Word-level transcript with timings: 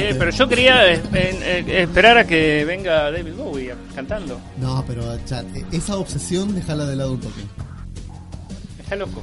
Eh, 0.00 0.14
pero 0.18 0.30
yo 0.30 0.48
quería 0.48 0.92
eh, 0.92 1.00
eh, 1.12 1.64
esperar 1.82 2.18
a 2.18 2.26
que 2.26 2.64
venga 2.64 3.10
David 3.10 3.34
Bowie 3.34 3.74
cantando. 3.94 4.40
No, 4.60 4.84
pero 4.86 5.02
chat, 5.24 5.44
esa 5.72 5.96
obsesión 5.96 6.54
déjala 6.54 6.86
de 6.86 6.96
lado 6.96 7.12
un 7.12 7.20
toque. 7.20 7.40
Está 8.80 8.96
loco. 8.96 9.20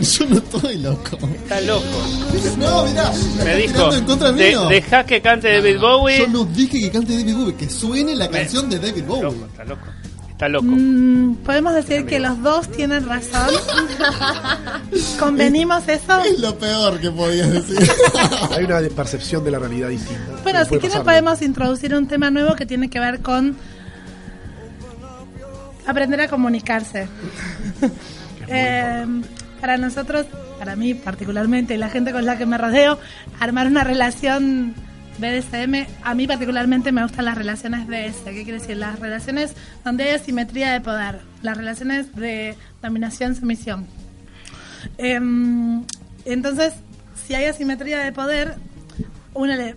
Yo 0.00 0.26
no 0.26 0.38
estoy 0.38 0.78
loco. 0.78 1.16
Está 1.34 1.60
loco. 1.60 1.84
No, 2.58 2.84
mirá, 2.84 3.12
Me 3.44 3.56
dijo, 3.56 3.72
tirando 3.74 3.96
en 3.96 4.04
contra 4.04 4.32
de- 4.32 4.48
mío. 4.48 4.68
deja 4.68 5.06
que 5.06 5.20
cante 5.22 5.52
David 5.52 5.78
Bowie. 5.78 6.18
Yo 6.18 6.26
no 6.28 6.44
dije 6.44 6.80
que 6.80 6.90
cante 6.90 7.16
David 7.16 7.36
Bowie, 7.36 7.54
que 7.54 7.70
suene 7.70 8.16
la 8.16 8.28
Me- 8.28 8.38
canción 8.38 8.68
de 8.68 8.78
David 8.80 9.04
Bowie. 9.04 9.22
Loco, 9.22 9.46
está 9.46 9.64
loco. 9.64 9.82
Está 10.34 10.48
loco. 10.48 10.66
Mm, 10.66 11.36
Podemos 11.44 11.74
decir 11.74 12.06
que 12.06 12.18
los 12.18 12.42
dos 12.42 12.68
tienen 12.68 13.06
razón. 13.06 13.54
¿Convenimos 15.20 15.86
eso? 15.86 16.20
Es 16.24 16.40
lo 16.40 16.58
peor 16.58 16.98
que 17.00 17.08
podías 17.12 17.52
decir. 17.52 17.78
Hay 18.50 18.64
una 18.64 18.80
percepción 18.96 19.44
de 19.44 19.52
la 19.52 19.60
realidad 19.60 19.90
distinta. 19.90 20.22
Bueno, 20.42 20.58
Que 20.60 20.74
si 20.74 20.78
quieren 20.78 21.04
podemos 21.04 21.40
introducir 21.40 21.94
un 21.94 22.08
tema 22.08 22.32
nuevo 22.32 22.56
que 22.56 22.66
tiene 22.66 22.90
que 22.90 22.98
ver 22.98 23.20
con 23.20 23.56
aprender 25.86 26.20
a 26.20 26.28
comunicarse. 26.28 27.08
Eh, 28.46 29.06
para 29.58 29.78
nosotros, 29.78 30.26
para 30.58 30.76
mí 30.76 30.92
particularmente 30.92 31.74
y 31.74 31.78
la 31.78 31.88
gente 31.88 32.12
con 32.12 32.26
la 32.26 32.36
que 32.36 32.44
me 32.44 32.58
rodeo, 32.58 32.98
armar 33.40 33.66
una 33.68 33.84
relación 33.84 34.74
BDSM, 35.18 35.86
a 36.02 36.14
mí 36.14 36.26
particularmente 36.26 36.92
me 36.92 37.02
gustan 37.02 37.24
las 37.24 37.36
relaciones 37.36 37.86
DS. 37.86 38.24
¿Qué 38.24 38.44
quiere 38.44 38.58
decir? 38.58 38.76
Las 38.76 38.98
relaciones 38.98 39.54
donde 39.84 40.04
hay 40.04 40.14
asimetría 40.14 40.72
de 40.72 40.80
poder, 40.80 41.20
las 41.42 41.56
relaciones 41.56 42.14
de 42.16 42.56
dominación-sumisión. 42.82 43.86
Em, 44.98 45.84
entonces, 46.24 46.74
si 47.26 47.34
hay 47.34 47.46
asimetría 47.46 47.98
de 47.98 48.12
poder, 48.12 48.56
uno 49.34 49.54
le 49.54 49.76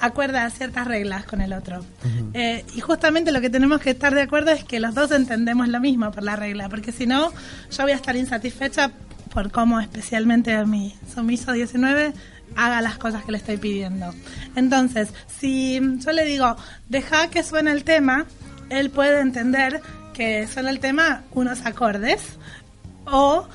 acuerda 0.00 0.48
ciertas 0.50 0.86
reglas 0.86 1.24
con 1.24 1.40
el 1.40 1.52
otro. 1.52 1.84
Eh, 2.34 2.64
y 2.74 2.80
justamente 2.80 3.32
lo 3.32 3.40
que 3.40 3.50
tenemos 3.50 3.80
que 3.80 3.90
estar 3.90 4.14
de 4.14 4.22
acuerdo 4.22 4.50
es 4.50 4.64
que 4.64 4.80
los 4.80 4.94
dos 4.94 5.10
entendemos 5.10 5.68
lo 5.68 5.80
mismo 5.80 6.10
por 6.10 6.22
la 6.22 6.36
regla, 6.36 6.68
porque 6.68 6.92
si 6.92 7.06
no, 7.06 7.32
yo 7.70 7.82
voy 7.82 7.92
a 7.92 7.96
estar 7.96 8.16
insatisfecha 8.16 8.92
por 9.32 9.50
cómo 9.50 9.80
especialmente 9.80 10.54
a 10.54 10.64
mi 10.64 10.94
sumiso 11.12 11.52
19 11.52 12.12
haga 12.54 12.80
las 12.80 12.98
cosas 12.98 13.24
que 13.24 13.32
le 13.32 13.38
estoy 13.38 13.56
pidiendo. 13.56 14.14
Entonces, 14.54 15.08
si 15.40 15.80
yo 15.98 16.12
le 16.12 16.24
digo, 16.24 16.56
deja 16.88 17.28
que 17.28 17.42
suene 17.42 17.72
el 17.72 17.84
tema, 17.84 18.26
él 18.70 18.90
puede 18.90 19.20
entender 19.20 19.80
que 20.14 20.46
suena 20.46 20.70
el 20.70 20.80
tema 20.80 21.24
unos 21.32 21.66
acordes 21.66 22.22
o 23.04 23.46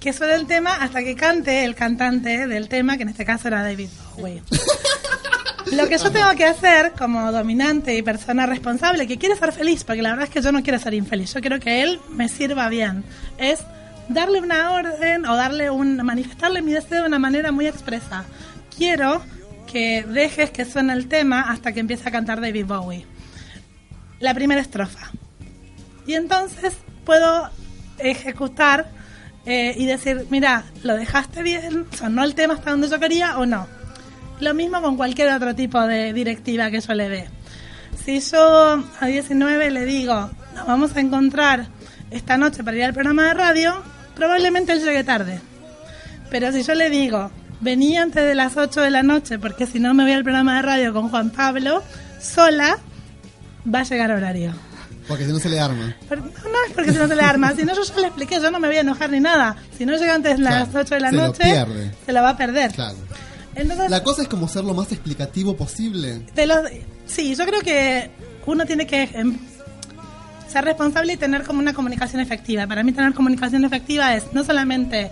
que 0.00 0.12
suene 0.12 0.34
el 0.34 0.46
tema 0.46 0.76
hasta 0.76 1.02
que 1.02 1.14
cante 1.14 1.64
el 1.64 1.74
cantante 1.74 2.46
del 2.46 2.68
tema, 2.68 2.96
que 2.96 3.02
en 3.02 3.10
este 3.10 3.24
caso 3.24 3.48
era 3.48 3.62
David 3.62 3.88
Bowie. 4.16 4.42
Lo 5.72 5.88
que 5.88 5.98
yo 5.98 6.12
tengo 6.12 6.30
que 6.36 6.44
hacer 6.44 6.92
como 6.92 7.32
dominante 7.32 7.96
y 7.96 8.02
persona 8.02 8.46
responsable, 8.46 9.08
que 9.08 9.18
quiere 9.18 9.34
ser 9.34 9.52
feliz, 9.52 9.82
porque 9.82 10.00
la 10.00 10.10
verdad 10.10 10.26
es 10.26 10.30
que 10.30 10.40
yo 10.40 10.52
no 10.52 10.62
quiero 10.62 10.78
ser 10.78 10.94
infeliz, 10.94 11.34
yo 11.34 11.40
quiero 11.40 11.58
que 11.58 11.82
él 11.82 12.00
me 12.08 12.28
sirva 12.28 12.68
bien, 12.68 13.02
es 13.36 13.64
darle 14.08 14.40
una 14.40 14.72
orden 14.72 15.26
o 15.26 15.36
darle 15.36 15.70
un 15.70 15.96
manifestarle 15.96 16.62
mi 16.62 16.72
deseo 16.72 17.02
de 17.02 17.08
una 17.08 17.18
manera 17.18 17.52
muy 17.52 17.66
expresa. 17.66 18.24
Quiero 18.76 19.22
que 19.70 20.04
dejes 20.04 20.50
que 20.50 20.64
suene 20.64 20.92
el 20.92 21.08
tema 21.08 21.50
hasta 21.50 21.72
que 21.72 21.80
empiece 21.80 22.08
a 22.08 22.12
cantar 22.12 22.40
David 22.40 22.66
Bowie. 22.66 23.06
La 24.20 24.32
primera 24.34 24.60
estrofa. 24.60 25.10
Y 26.06 26.14
entonces 26.14 26.76
puedo 27.04 27.50
ejecutar 27.98 28.88
eh, 29.44 29.74
y 29.76 29.86
decir, 29.86 30.26
mira, 30.30 30.64
lo 30.82 30.96
dejaste 30.96 31.42
bien, 31.42 31.86
sonó 31.96 32.24
el 32.24 32.34
tema 32.34 32.54
hasta 32.54 32.70
donde 32.70 32.88
yo 32.88 32.98
quería 32.98 33.38
o 33.38 33.46
no. 33.46 33.66
Lo 34.40 34.54
mismo 34.54 34.82
con 34.82 34.96
cualquier 34.96 35.32
otro 35.32 35.54
tipo 35.54 35.80
de 35.86 36.12
directiva 36.12 36.70
que 36.70 36.80
yo 36.80 36.94
le 36.94 37.08
dé. 37.08 37.28
Si 38.04 38.20
yo 38.20 38.84
a 39.00 39.06
19 39.06 39.70
le 39.70 39.84
digo, 39.84 40.30
nos 40.54 40.66
vamos 40.66 40.94
a 40.96 41.00
encontrar 41.00 41.66
esta 42.10 42.36
noche 42.36 42.62
para 42.62 42.76
ir 42.76 42.84
al 42.84 42.92
programa 42.92 43.24
de 43.24 43.34
radio, 43.34 43.82
probablemente 44.16 44.72
él 44.72 44.82
llegue 44.82 45.04
tarde. 45.04 45.40
Pero 46.30 46.50
si 46.52 46.62
yo 46.64 46.74
le 46.74 46.90
digo, 46.90 47.30
vení 47.60 47.96
antes 47.96 48.24
de 48.24 48.34
las 48.34 48.56
8 48.56 48.80
de 48.80 48.90
la 48.90 49.02
noche, 49.04 49.38
porque 49.38 49.66
si 49.66 49.78
no 49.78 49.94
me 49.94 50.02
voy 50.02 50.12
al 50.12 50.24
programa 50.24 50.56
de 50.56 50.62
radio 50.62 50.92
con 50.92 51.08
Juan 51.10 51.30
Pablo, 51.30 51.82
sola, 52.20 52.78
va 53.72 53.80
a 53.80 53.84
llegar 53.84 54.10
a 54.10 54.16
horario. 54.16 54.52
Porque 55.06 55.24
si 55.24 55.30
no 55.32 55.38
se 55.38 55.48
le 55.48 55.60
arma. 55.60 55.94
Pero 56.08 56.22
no, 56.22 56.28
no 56.30 56.64
es 56.66 56.72
porque 56.74 56.92
si 56.92 56.98
no 56.98 57.06
se 57.06 57.14
le 57.14 57.22
arma, 57.22 57.54
si 57.54 57.62
no 57.62 57.72
yo 57.76 57.82
ya 57.84 58.00
le 58.00 58.06
expliqué, 58.08 58.40
yo 58.40 58.50
no 58.50 58.58
me 58.58 58.66
voy 58.66 58.76
a 58.76 58.80
enojar 58.80 59.08
ni 59.10 59.20
nada. 59.20 59.54
Si 59.78 59.86
no 59.86 59.96
llega 59.96 60.16
antes 60.16 60.36
de 60.36 60.42
las 60.42 60.68
Claro, 60.68 60.80
8 60.84 60.94
de 60.96 61.00
la 61.00 61.10
se 61.10 61.16
lo 61.16 61.26
noche, 61.28 61.42
pierde. 61.44 61.94
se 62.04 62.12
la 62.12 62.22
va 62.22 62.30
a 62.30 62.36
perder. 62.36 62.72
Claro. 62.72 62.96
Entonces, 63.54 63.88
La 63.88 64.02
cosa 64.02 64.22
es 64.22 64.28
como 64.28 64.48
ser 64.48 64.64
lo 64.64 64.74
más 64.74 64.90
explicativo 64.90 65.56
posible. 65.56 66.22
de 66.34 66.46
los, 66.46 66.58
sí, 67.06 67.36
yo 67.36 67.46
creo 67.46 67.60
que 67.60 68.10
uno 68.46 68.66
tiene 68.66 68.84
que 68.86 69.04
em, 69.14 69.38
ser 70.48 70.64
responsable 70.64 71.14
y 71.14 71.16
tener 71.16 71.42
como 71.42 71.60
una 71.60 71.74
comunicación 71.74 72.20
efectiva. 72.20 72.66
Para 72.66 72.82
mí 72.82 72.92
tener 72.92 73.14
comunicación 73.14 73.64
efectiva 73.64 74.14
es 74.14 74.32
no 74.32 74.44
solamente 74.44 75.10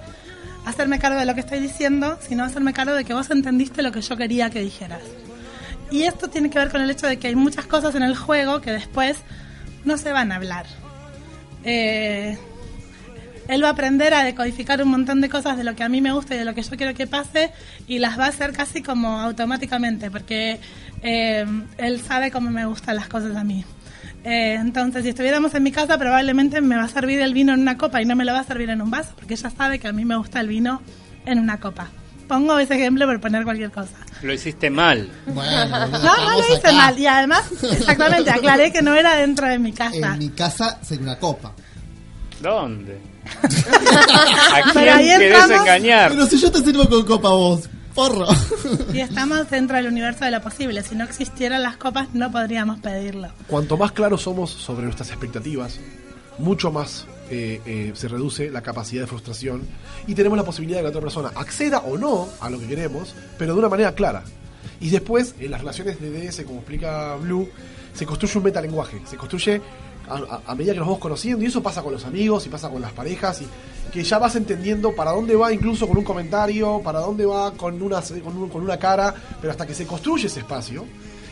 hacerme 0.65 0.99
cargo 0.99 1.19
de 1.19 1.27
lo 1.27 1.34
que 1.34 1.41
estoy 1.41 1.61
diciendo, 1.61 2.19
sino 2.27 2.45
hacerme 2.45 2.72
cargo 2.72 2.95
de 2.95 3.05
que 3.05 3.15
vos 3.15 3.31
entendiste 3.31 3.83
lo 3.83 3.93
que 3.93 4.00
yo 4.00 4.17
quería 4.17 4.50
que 4.50 4.61
dijeras. 4.61 5.03
Y 5.91 6.03
esto 6.05 6.28
tiene 6.28 6.50
que 6.50 6.59
ver 6.59 6.71
con 6.71 6.81
el 6.81 6.91
hecho 6.91 7.06
de 7.06 7.19
que 7.19 7.28
hay 7.28 7.37
muchas 7.37 7.67
cosas 7.67 7.95
en 7.95 8.03
el 8.03 8.17
juego 8.17 8.61
que 8.61 8.72
después 8.72 9.19
no 9.84 9.99
se 9.99 10.12
van 10.12 10.33
a 10.33 10.37
hablar. 10.37 10.67
Eh, 11.65 12.39
él 13.49 13.62
va 13.62 13.69
a 13.69 13.72
aprender 13.72 14.15
a 14.15 14.25
decodificar 14.25 14.83
un 14.83 14.89
montón 14.89 15.21
de 15.21 15.28
cosas 15.28 15.56
de 15.56 15.65
lo 15.65 15.75
que 15.77 15.83
a 15.83 15.89
mí 15.89 16.01
me 16.01 16.12
gusta 16.12 16.34
y 16.34 16.39
de 16.39 16.45
lo 16.45 16.55
que 16.55 16.62
yo 16.62 16.77
quiero 16.77 16.95
que 16.95 17.06
pase 17.06 17.53
y 17.87 17.99
las 17.99 18.19
va 18.19 18.27
a 18.27 18.28
hacer 18.28 18.53
casi 18.53 18.83
como 18.83 19.21
automáticamente 19.21 20.11
porque 20.11 20.59
eh, 21.03 21.45
él 21.77 22.01
sabe 22.01 22.31
cómo 22.31 22.51
me 22.51 22.65
gustan 22.65 22.97
las 22.97 23.09
cosas 23.09 23.37
a 23.37 23.45
mí. 23.45 23.65
Eh, 24.25 24.55
entonces, 24.55 25.03
si 25.03 25.11
estuviéramos 25.11 25.55
en 25.55 25.62
mi 25.62 25.71
casa, 25.71 25.99
probablemente 25.99 26.61
me 26.62 26.77
va 26.77 26.85
a 26.85 26.89
servir 26.89 27.21
el 27.21 27.35
vino 27.35 27.53
en 27.53 27.61
una 27.61 27.77
copa 27.77 28.01
y 28.01 28.07
no 28.07 28.17
me 28.17 28.25
lo 28.25 28.33
va 28.33 28.41
a 28.41 28.45
servir 28.45 28.71
en 28.71 28.81
un 28.81 28.91
vaso 28.91 29.11
porque 29.17 29.35
ella 29.35 29.51
sabe 29.51 29.79
que 29.79 29.87
a 29.89 29.93
mí 29.93 30.05
me 30.05 30.17
gusta 30.17 30.41
el 30.41 30.49
vino 30.49 30.81
en 31.27 31.39
una 31.39 31.61
copa. 31.61 31.89
Pongo 32.27 32.59
ese 32.59 32.75
ejemplo 32.77 33.04
por 33.07 33.21
poner 33.21 33.45
cualquier 33.45 33.71
cosa. 33.71 33.97
Lo 34.22 34.33
hiciste 34.33 34.71
mal. 34.71 35.10
Bueno, 35.27 35.69
No, 35.89 35.98
no 35.98 36.39
lo 36.39 36.57
hice 36.57 36.72
mal. 36.72 36.98
Y 36.98 37.07
además, 37.07 37.45
exactamente, 37.71 38.31
aclaré 38.31 38.72
que 38.72 38.81
no 38.81 38.95
era 38.95 39.15
dentro 39.16 39.47
de 39.47 39.59
mi 39.59 39.72
casa. 39.72 40.15
En 40.15 40.19
mi 40.19 40.31
casa 40.31 40.78
sería 40.83 41.03
una 41.04 41.19
copa. 41.19 41.53
¿Dónde? 42.41 42.98
¿A 44.54 44.72
quién 44.72 45.19
querés 45.19 45.21
entramos- 45.45 45.60
engañar? 45.60 46.10
Pero 46.13 46.27
si 46.27 46.39
yo 46.39 46.51
te 46.51 46.60
sirvo 46.60 46.89
con 46.89 47.04
copa 47.04 47.28
vos, 47.28 47.69
porro. 47.95 48.27
Y 48.93 49.01
estamos 49.01 49.51
dentro 49.51 49.77
del 49.77 49.87
universo 49.89 50.25
de 50.25 50.31
lo 50.31 50.41
posible. 50.41 50.83
Si 50.83 50.95
no 50.95 51.05
existieran 51.05 51.63
las 51.63 51.77
copas, 51.77 52.09
no 52.15 52.31
podríamos 52.31 52.81
pedirlo. 52.81 53.29
Cuanto 53.47 53.77
más 53.77 53.93
claros 53.93 54.23
somos 54.23 54.51
sobre 54.51 54.85
nuestras 54.85 55.11
expectativas, 55.11 55.81
mucho 56.39 56.71
más 56.71 57.07
eh, 57.31 57.61
eh, 57.65 57.93
se 57.95 58.09
reduce 58.09 58.51
la 58.51 58.63
capacidad 58.63 59.03
de 59.03 59.07
frustración 59.07 59.63
y 60.07 60.15
tenemos 60.15 60.37
la 60.37 60.45
posibilidad 60.45 60.79
de 60.79 60.83
que 60.83 60.85
la 60.85 60.91
otra 60.91 61.01
persona 61.01 61.33
acceda 61.35 61.79
o 61.79 61.97
no 61.97 62.29
a 62.41 62.51
lo 62.51 62.59
que 62.59 62.67
queremos, 62.67 63.15
pero 63.39 63.55
de 63.55 63.59
una 63.61 63.69
manera 63.69 63.95
clara. 63.95 64.23
Y 64.81 64.91
después, 64.91 65.35
en 65.39 65.51
las 65.51 65.61
relaciones 65.61 66.01
de 66.01 66.11
DS, 66.11 66.43
como 66.45 66.59
explica 66.59 67.17
Blue, 67.17 67.49
se 67.95 68.05
construye 68.05 68.39
un 68.39 68.45
metalenguaje, 68.45 69.01
se 69.07 69.17
construye 69.17 69.61
a, 70.09 70.54
medida 70.54 70.72
que 70.72 70.78
nos 70.78 70.89
vamos 70.89 71.01
conociendo, 71.01 71.42
y 71.45 71.47
eso 71.48 71.62
pasa 71.62 71.83
con 71.83 71.92
los 71.92 72.04
amigos 72.04 72.47
y 72.47 72.48
pasa 72.48 72.68
con 72.71 72.80
las 72.83 72.92
parejas, 72.92 73.42
y 73.42 73.47
que 73.91 74.03
ya 74.03 74.18
vas 74.18 74.36
entendiendo 74.36 74.95
para 74.95 75.12
dónde 75.12 75.36
va 75.36 75.53
incluso 75.53 75.86
con 75.86 75.97
un 75.98 76.04
comentario, 76.04 76.80
para 76.83 77.01
dónde 77.01 77.24
va 77.27 77.53
con 77.53 77.80
una, 77.80 78.01
con, 78.03 78.36
un- 78.36 78.48
con 78.48 78.62
una 78.62 78.78
cara, 78.78 79.15
pero 79.41 79.51
hasta 79.51 79.66
que 79.66 79.74
se 79.74 79.86
construye 79.86 80.27
ese 80.27 80.41
espacio 80.41 80.84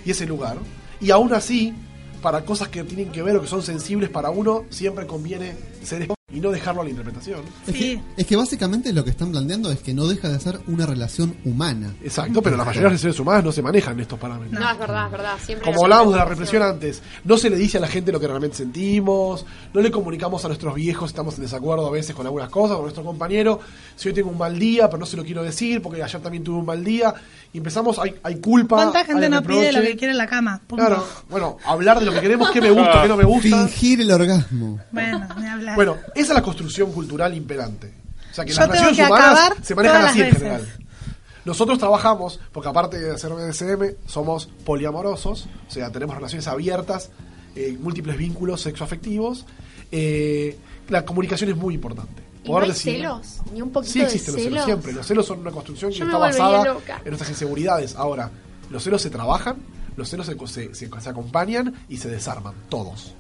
y 0.05 0.11
ese 0.11 0.27
lugar, 0.27 0.57
y 1.01 1.11
aún 1.11 1.33
así, 1.35 1.75
para 2.23 2.45
cosas 2.45 2.69
que 2.69 2.85
tienen 2.85 3.11
que 3.11 3.23
ver 3.23 3.37
o 3.37 3.43
que 3.43 3.49
son 3.49 3.63
sensibles 3.63 4.09
para 4.11 4.31
uno, 4.31 4.65
siempre 4.71 5.07
conviene 5.07 5.55
ser 5.83 6.09
y 6.33 6.41
no 6.41 6.51
dejarlo 6.51 6.81
a 6.81 6.85
la 6.85 6.91
interpretación. 6.91 7.41
Es, 7.67 7.75
Sí. 7.75 7.79
que, 7.79 8.01
es 8.23 8.27
que 8.27 8.37
básicamente 8.37 8.93
lo 8.93 9.05
que 9.05 9.11
están 9.11 9.31
planteando 9.31 9.71
es 9.71 9.81
que 9.81 9.93
no 9.95 10.07
deja 10.07 10.29
de 10.29 10.41
ser 10.41 10.61
una 10.67 10.87
relación 10.87 11.37
humana. 11.45 11.93
Exacto, 12.03 12.41
pero 12.43 12.57
la 12.57 12.65
mayoría 12.65 12.89
de 12.89 12.95
las 12.95 13.03
relaciones 13.03 13.21
humanas 13.21 13.45
no 13.45 13.53
se 13.53 13.63
manejan 13.63 13.99
estos 14.01 14.19
parámetros. 14.19 14.59
No, 14.61 14.71
es 14.71 14.79
verdad, 14.79 15.07
es 15.07 15.13
verdad. 15.13 15.35
Siempre 15.45 15.65
Como 15.71 15.85
hablábamos 15.85 16.15
de 16.15 16.19
la 16.19 16.25
represión 16.25 16.63
antes, 16.63 17.03
no 17.25 17.37
se 17.37 17.51
le 17.51 17.57
dice 17.57 17.79
a 17.79 17.81
la 17.81 17.89
gente 17.89 18.13
lo 18.13 18.19
que 18.21 18.27
realmente 18.27 18.57
sentimos, 18.57 19.45
no 19.75 19.81
le 19.81 19.91
comunicamos 19.91 20.45
a 20.45 20.49
nuestros 20.49 20.75
viejos 20.75 21.11
si 21.11 21.13
estamos 21.13 21.37
en 21.37 21.43
desacuerdo 21.43 21.87
a 21.87 21.91
veces 21.91 22.15
con 22.17 22.27
algunas 22.27 22.49
cosas, 22.49 22.77
con 22.77 22.85
nuestro 22.85 23.05
compañero, 23.05 23.61
si 23.97 24.09
hoy 24.09 24.15
tengo 24.15 24.31
un 24.31 24.39
mal 24.39 24.59
día, 24.59 24.87
pero 24.89 24.99
no 24.99 25.07
se 25.07 25.17
lo 25.17 25.25
quiero 25.25 25.43
decir 25.43 25.83
porque 25.83 26.03
ayer 26.03 26.21
también 26.21 26.43
tuve 26.45 26.59
un 26.59 26.67
mal 26.67 26.83
día, 26.83 27.15
y 27.53 27.59
empezamos, 27.59 27.99
hay, 27.99 28.15
hay 28.23 28.37
culpa. 28.37 28.77
¿Cuánta 28.77 29.05
gente 29.05 29.29
no 29.29 29.43
pide 29.43 29.73
lo 29.73 29.83
que 29.83 29.97
quiere 29.97 30.13
en 30.13 30.19
la 30.19 30.27
cama? 30.27 30.61
Punto. 30.67 30.87
Claro, 30.87 31.07
bueno, 31.29 31.59
hablar 31.65 32.01
de 32.01 32.07
lo 32.07 32.13
que 32.13 32.21
queremos, 32.21 32.51
qué 32.51 32.61
me 32.61 32.71
gusta, 32.71 33.03
qué 33.03 33.09
no 33.09 33.17
me 33.17 33.25
gusta. 33.25 33.69
Fingir 33.69 34.01
el 34.01 34.11
orgasmo. 34.11 34.81
Bueno, 34.91 35.29
ni 35.39 35.47
hablar. 35.47 35.77
Bueno, 35.77 35.97
esa 36.15 36.33
es 36.33 36.35
la 36.35 36.43
construcción 36.43 36.93
cultural 36.93 37.35
imperante. 37.35 37.93
O 38.31 38.35
sea, 38.35 38.45
que 38.47 38.53
Yo 38.53 38.61
las 38.61 38.69
relaciones 38.69 38.97
que 38.97 39.05
humanas 39.05 39.53
se 39.63 39.75
manejan 39.75 40.05
así 40.07 40.23
en 40.23 40.33
general. 40.33 40.67
Nosotros 41.45 41.79
trabajamos, 41.79 42.41
porque 42.53 42.69
aparte 42.69 42.99
de 42.99 43.11
hacer 43.11 43.33
BDSM, 43.33 43.97
somos 44.07 44.47
poliamorosos, 44.65 45.49
o 45.69 45.71
sea, 45.71 45.91
tenemos 45.91 46.15
relaciones 46.15 46.47
abiertas, 46.47 47.11
eh, 47.57 47.77
múltiples 47.79 48.17
vínculos 48.17 48.63
sexoafectivos. 48.63 49.45
Eh, 49.91 50.57
la 50.89 51.05
comunicación 51.05 51.51
es 51.51 51.57
muy 51.57 51.75
importante. 51.75 52.22
¿Y 52.45 52.51
no 52.51 52.59
hay 52.59 52.73
celos? 52.73 53.39
¿Ni 53.53 53.63
un 53.63 53.71
poquito 53.71 53.93
Sí 53.93 53.99
de 54.01 54.05
existen 54.07 54.35
los 54.35 54.43
celos 54.43 54.53
celos? 54.55 54.65
siempre. 54.67 54.93
Los 54.93 55.07
celos 55.07 55.27
son 55.27 55.41
una 55.41 55.51
construcción 55.51 55.93
que 55.93 55.99
Yo 55.99 56.05
está 56.07 56.19
basada 56.19 56.65
loca. 56.65 56.99
en 57.05 57.11
nuestras 57.11 57.31
inseguridades. 57.31 57.95
Ahora, 57.97 58.31
los 58.71 58.83
celos 58.83 59.01
se 59.03 59.11
trabajan, 59.11 59.57
los 59.97 60.09
celos 60.09 60.27
se, 60.27 60.37
se- 60.47 60.75
se- 60.75 60.91
se 61.01 61.09
acompañan 61.09 61.75
y 61.89 61.99
se 61.99 62.09
desarman, 62.09 62.55
todos. 62.69 63.15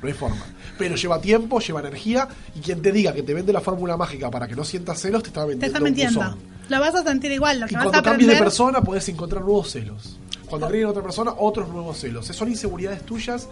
No 0.00 0.08
hay 0.08 0.14
forma. 0.14 0.44
Pero 0.78 0.96
lleva 0.96 1.20
tiempo, 1.20 1.60
lleva 1.60 1.80
energía 1.80 2.26
y 2.56 2.60
quien 2.60 2.82
te 2.82 2.90
diga 2.92 3.12
que 3.12 3.22
te 3.22 3.34
vende 3.34 3.52
la 3.52 3.60
fórmula 3.60 3.96
mágica 3.96 4.30
para 4.30 4.48
que 4.48 4.56
no 4.56 4.64
sientas 4.64 5.00
celos 5.00 5.22
te 5.22 5.28
está 5.28 5.42
Te 5.42 5.48
vendiendo 5.48 5.66
está 5.66 5.78
un 5.78 5.84
mintiendo. 5.84 6.20
buzón. 6.20 6.38
Lo 6.68 6.80
vas 6.80 6.94
a 6.94 7.02
sentir 7.04 7.30
igual. 7.32 7.60
Lo 7.60 7.66
que 7.66 7.74
Y 7.74 7.76
vas 7.76 7.86
a 7.86 7.90
cuando 7.90 8.10
cambies 8.10 8.30
de 8.30 8.36
persona 8.36 8.80
puedes 8.80 9.08
encontrar 9.08 9.42
nuevos 9.44 9.70
celos. 9.70 10.18
Cuando 10.48 10.66
agreguen 10.66 10.88
a 10.88 10.90
otra 10.90 11.02
persona, 11.02 11.32
otros 11.38 11.68
nuevos 11.68 11.98
celos. 11.98 12.26
Son 12.26 12.48
inseguridades 12.48 13.02
tuyas 13.06 13.48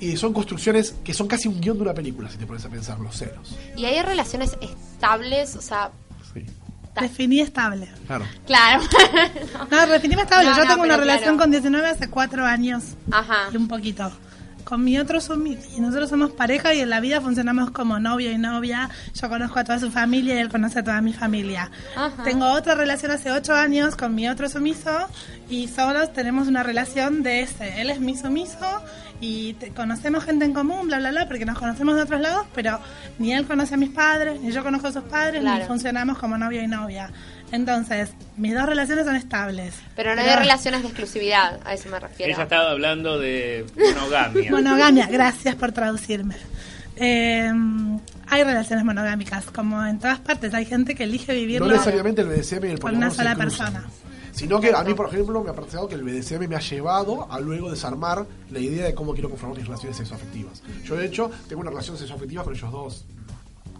y 0.00 0.16
son 0.16 0.32
construcciones 0.32 0.94
que 1.04 1.14
son 1.14 1.26
casi 1.28 1.48
un 1.48 1.60
guion 1.60 1.76
de 1.76 1.82
una 1.84 1.94
película, 1.94 2.28
si 2.30 2.36
te 2.38 2.46
pones 2.46 2.64
a 2.64 2.68
pensar, 2.68 2.98
los 3.00 3.16
celos. 3.16 3.56
¿Y 3.76 3.84
hay 3.84 4.02
relaciones 4.02 4.56
estables? 4.60 5.56
O 5.56 5.62
sea, 5.62 5.90
Sí, 6.32 6.44
Definí 7.00 7.40
estable. 7.40 7.88
claro. 8.06 8.24
claro. 8.46 8.82
No, 9.70 9.86
definime 9.86 10.22
estable. 10.22 10.50
No, 10.50 10.56
Yo 10.56 10.62
no, 10.64 10.70
tengo 10.70 10.82
una 10.84 10.96
relación 10.96 11.36
claro. 11.36 11.38
con 11.38 11.50
19 11.50 11.88
hace 11.88 12.08
cuatro 12.08 12.44
años 12.44 12.84
Ajá. 13.10 13.48
y 13.52 13.56
un 13.56 13.66
poquito. 13.68 14.12
Con 14.64 14.82
mi 14.82 14.98
otro 14.98 15.20
sumi- 15.20 15.58
y 15.76 15.80
nosotros 15.80 16.08
somos 16.08 16.30
pareja 16.32 16.72
y 16.74 16.80
en 16.80 16.88
la 16.90 17.00
vida 17.00 17.20
funcionamos 17.20 17.70
como 17.70 18.00
novio 18.00 18.30
y 18.32 18.38
novia. 18.38 18.88
Yo 19.14 19.28
conozco 19.28 19.58
a 19.58 19.64
toda 19.64 19.78
su 19.78 19.90
familia 19.90 20.34
y 20.34 20.38
él 20.38 20.48
conoce 20.48 20.78
a 20.78 20.82
toda 20.84 21.00
mi 21.02 21.12
familia. 21.12 21.70
Ajá. 21.94 22.22
Tengo 22.24 22.46
otra 22.50 22.74
relación 22.74 23.12
hace 23.12 23.30
ocho 23.30 23.54
años 23.54 23.94
con 23.94 24.14
mi 24.14 24.26
otro 24.28 24.48
sumiso 24.48 24.90
y 25.50 25.68
solos 25.68 26.12
tenemos 26.14 26.48
una 26.48 26.62
relación 26.62 27.22
de 27.22 27.42
ese. 27.42 27.80
Él 27.82 27.90
es 27.90 28.00
mi 28.00 28.16
sumiso 28.16 28.82
y 29.20 29.52
te- 29.54 29.68
conocemos 29.70 30.24
gente 30.24 30.44
en 30.46 30.54
común, 30.54 30.86
bla, 30.88 30.98
bla, 30.98 31.10
bla, 31.10 31.28
porque 31.28 31.44
nos 31.44 31.58
conocemos 31.58 31.94
de 31.96 32.02
otros 32.02 32.20
lados, 32.20 32.46
pero 32.54 32.80
ni 33.18 33.32
él 33.34 33.46
conoce 33.46 33.74
a 33.74 33.76
mis 33.76 33.90
padres, 33.90 34.40
ni 34.40 34.50
yo 34.50 34.62
conozco 34.62 34.88
a 34.88 34.92
sus 34.92 35.04
padres, 35.04 35.42
ni 35.42 35.48
Claro. 35.50 35.66
funcionamos 35.66 36.18
como 36.18 36.38
novio 36.38 36.62
y 36.62 36.66
novia. 36.66 37.10
Entonces, 37.52 38.10
mis 38.36 38.54
dos 38.54 38.66
relaciones 38.66 39.04
son 39.04 39.16
estables. 39.16 39.74
Pero 39.94 40.14
no 40.16 40.22
hay 40.22 40.34
relaciones 40.36 40.82
de 40.82 40.88
exclusividad, 40.88 41.60
a 41.64 41.74
eso 41.74 41.88
me 41.88 42.00
refiero. 42.00 42.32
Ella 42.32 42.42
estaba 42.44 42.70
hablando 42.70 43.18
de 43.18 43.64
monogamia. 43.76 44.50
Monogamia, 44.50 45.06
gracias 45.06 45.54
por 45.54 45.70
traducirme. 45.72 46.34
Eh, 46.96 47.50
hay 48.28 48.42
relaciones 48.44 48.84
monogámicas, 48.84 49.46
como 49.46 49.84
en 49.84 49.98
todas 49.98 50.20
partes. 50.20 50.52
Hay 50.54 50.64
gente 50.64 50.94
que 50.94 51.04
elige 51.04 51.32
No 51.32 51.38
vivirlo. 51.38 51.66
necesariamente 51.68 52.22
el 52.22 52.28
BDSM 52.28 52.64
y 52.66 52.70
el 52.70 52.78
con 52.80 52.92
poliamor 52.92 52.96
una 53.06 53.10
se 53.10 53.16
sola 53.16 53.34
cruzan. 53.34 53.72
persona. 53.72 53.90
Sino 54.32 54.60
que 54.60 54.72
a 54.74 54.82
mí, 54.82 54.94
por 54.94 55.06
ejemplo, 55.08 55.44
me 55.44 55.50
ha 55.50 55.52
parecido 55.52 55.86
que 55.86 55.94
el 55.94 56.02
BDSM 56.02 56.48
me 56.48 56.56
ha 56.56 56.60
llevado 56.60 57.30
a 57.30 57.38
luego 57.38 57.70
desarmar 57.70 58.26
la 58.50 58.58
idea 58.58 58.84
de 58.86 58.92
cómo 58.94 59.12
quiero 59.12 59.30
conformar 59.30 59.56
mis 59.58 59.66
relaciones 59.66 59.96
sexoafectivas. 59.96 60.60
Yo, 60.84 60.96
de 60.96 61.06
hecho, 61.06 61.30
tengo 61.48 61.60
una 61.62 61.70
relación 61.70 61.96
sexoafectiva 61.96 62.42
con 62.42 62.52
ellos 62.52 62.72
dos 62.72 63.04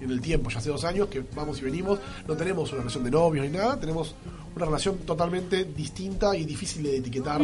en 0.04 0.10
el 0.10 0.20
tiempo, 0.20 0.50
ya 0.50 0.58
hace 0.58 0.68
dos 0.70 0.84
años 0.84 1.08
que 1.08 1.24
vamos 1.34 1.58
y 1.60 1.64
venimos. 1.64 1.98
No 2.28 2.36
tenemos 2.36 2.70
una 2.72 2.80
relación 2.82 3.04
de 3.04 3.10
novios 3.10 3.44
ni 3.46 3.52
nada, 3.56 3.78
tenemos 3.80 4.14
una 4.54 4.66
relación 4.66 4.98
totalmente 4.98 5.64
distinta 5.64 6.36
y 6.36 6.44
difícil 6.44 6.82
de 6.84 6.98
etiquetar 6.98 7.40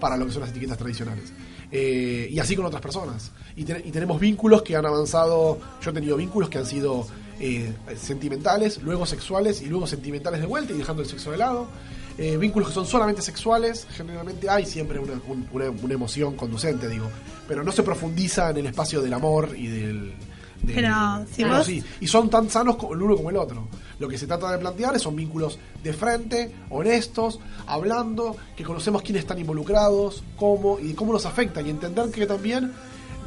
para 0.00 0.16
lo 0.16 0.26
que 0.26 0.32
son 0.32 0.40
las 0.42 0.50
etiquetas 0.50 0.78
tradicionales. 0.78 1.32
Eh, 1.72 2.28
y 2.30 2.38
así 2.40 2.56
con 2.56 2.66
otras 2.66 2.82
personas. 2.82 3.30
Y, 3.54 3.64
te- 3.64 3.82
y 3.86 3.90
tenemos 3.92 4.18
vínculos 4.18 4.62
que 4.62 4.74
han 4.74 4.86
avanzado. 4.86 5.58
Yo 5.80 5.90
he 5.90 5.94
tenido 5.94 6.16
vínculos 6.16 6.48
que 6.48 6.58
han 6.58 6.66
sido 6.66 7.06
eh, 7.38 7.72
sentimentales, 7.96 8.82
luego 8.82 9.06
sexuales 9.06 9.62
y 9.62 9.66
luego 9.66 9.86
sentimentales 9.86 10.40
de 10.40 10.46
vuelta 10.46 10.72
y 10.72 10.78
dejando 10.78 11.02
el 11.02 11.08
sexo 11.08 11.30
de 11.30 11.36
lado. 11.38 11.68
Eh, 12.18 12.36
vínculos 12.36 12.68
que 12.68 12.74
son 12.74 12.86
solamente 12.86 13.22
sexuales, 13.22 13.86
generalmente 13.92 14.50
hay 14.50 14.66
siempre 14.66 14.98
una, 14.98 15.12
un- 15.28 15.46
una- 15.52 15.70
una 15.70 15.94
emoción 15.94 16.34
conducente, 16.36 16.88
digo, 16.88 17.08
pero 17.46 17.62
no 17.62 17.70
se 17.72 17.82
profundiza 17.84 18.50
en 18.50 18.58
el 18.58 18.66
espacio 18.66 19.00
del 19.00 19.14
amor 19.14 19.50
y 19.56 19.68
del. 19.68 20.12
Pero, 20.66 21.24
si 21.32 21.42
Bueno, 21.42 21.58
vos- 21.58 21.66
sí, 21.66 21.82
y 22.00 22.06
son 22.06 22.28
tan 22.28 22.50
sanos 22.50 22.76
el 22.92 23.02
uno 23.02 23.16
como 23.16 23.30
el 23.30 23.36
otro. 23.36 23.68
Lo 23.98 24.08
que 24.08 24.16
se 24.18 24.26
trata 24.26 24.50
de 24.52 24.58
plantear 24.58 24.98
son 24.98 25.16
vínculos 25.16 25.58
de 25.82 25.92
frente, 25.92 26.50
honestos, 26.70 27.38
hablando, 27.66 28.36
que 28.56 28.64
conocemos 28.64 29.02
quiénes 29.02 29.22
están 29.22 29.38
involucrados, 29.38 30.22
cómo 30.36 30.78
y 30.78 30.94
cómo 30.94 31.12
nos 31.12 31.26
afectan 31.26 31.66
y 31.66 31.70
entender 31.70 32.10
que 32.10 32.26
también 32.26 32.72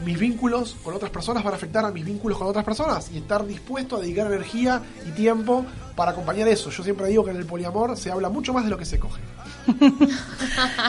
mis 0.06 0.18
vínculos 0.20 0.76
con 0.84 0.94
otras 0.96 1.12
personas 1.12 1.44
van 1.44 1.54
a 1.54 1.56
afectar 1.58 1.86
a 1.86 1.92
mis 1.92 2.04
vínculos 2.04 2.38
con 2.38 2.48
otras 2.48 2.66
personas 2.66 3.10
y 3.14 3.18
estar 3.18 3.46
dispuesto 3.46 3.96
a 3.98 4.00
dedicar 4.00 4.28
energía 4.28 4.82
y 5.08 5.12
tiempo 5.12 5.66
para 5.96 6.12
acompañar 6.12 6.48
eso. 6.48 6.72
Yo 6.72 6.84
siempre 6.84 7.08
digo 7.08 7.24
que 7.24 7.32
en 7.32 7.38
el 7.38 7.46
poliamor 7.46 7.96
se 7.96 8.12
habla 8.12 8.30
mucho 8.30 8.52
más 8.54 8.64
de 8.64 8.70
lo 8.72 8.78
que 8.78 8.86
se 8.86 9.00
coge. 9.00 9.22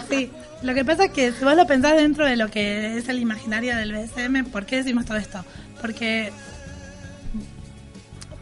Sí, 0.09 0.31
lo 0.63 0.75
que 0.75 0.85
pasa 0.85 1.05
es 1.07 1.11
que 1.13 1.33
si 1.33 1.45
vos 1.45 1.55
lo 1.57 1.67
pensás 1.67 1.97
dentro 1.97 2.27
de 2.27 2.37
lo 2.37 2.49
que 2.51 2.97
es 2.99 3.09
el 3.09 3.19
imaginario 3.19 3.77
del 3.77 3.93
BSM, 3.93 4.45
¿por 4.51 4.67
qué 4.67 4.77
decimos 4.77 5.05
todo 5.05 5.17
esto? 5.19 5.45
Porque 5.85 6.33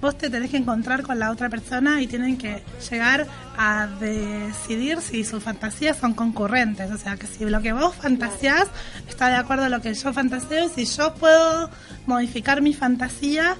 vos 0.00 0.16
te 0.16 0.30
tenés 0.30 0.48
que 0.52 0.58
encontrar 0.58 1.02
con 1.02 1.18
la 1.18 1.32
otra 1.32 1.48
persona 1.48 2.00
y 2.00 2.06
tienen 2.06 2.38
que 2.38 2.62
llegar 2.88 3.26
a 3.58 3.88
decidir 3.98 5.00
si 5.00 5.24
sus 5.24 5.42
fantasías 5.42 5.96
son 5.96 6.14
concurrentes. 6.14 6.92
O 6.92 6.96
sea, 6.96 7.16
que 7.16 7.26
si 7.26 7.44
lo 7.44 7.60
que 7.60 7.72
vos 7.72 7.96
fantaseás 7.96 8.68
está 9.08 9.26
de 9.26 9.34
acuerdo 9.34 9.64
a 9.64 9.68
lo 9.68 9.80
que 9.80 9.92
yo 9.92 10.12
fantaseo 10.12 10.66
y 10.66 10.68
si 10.68 10.84
yo 10.84 11.14
puedo 11.14 11.68
modificar 12.06 12.62
mi 12.62 12.74
fantasía 12.74 13.56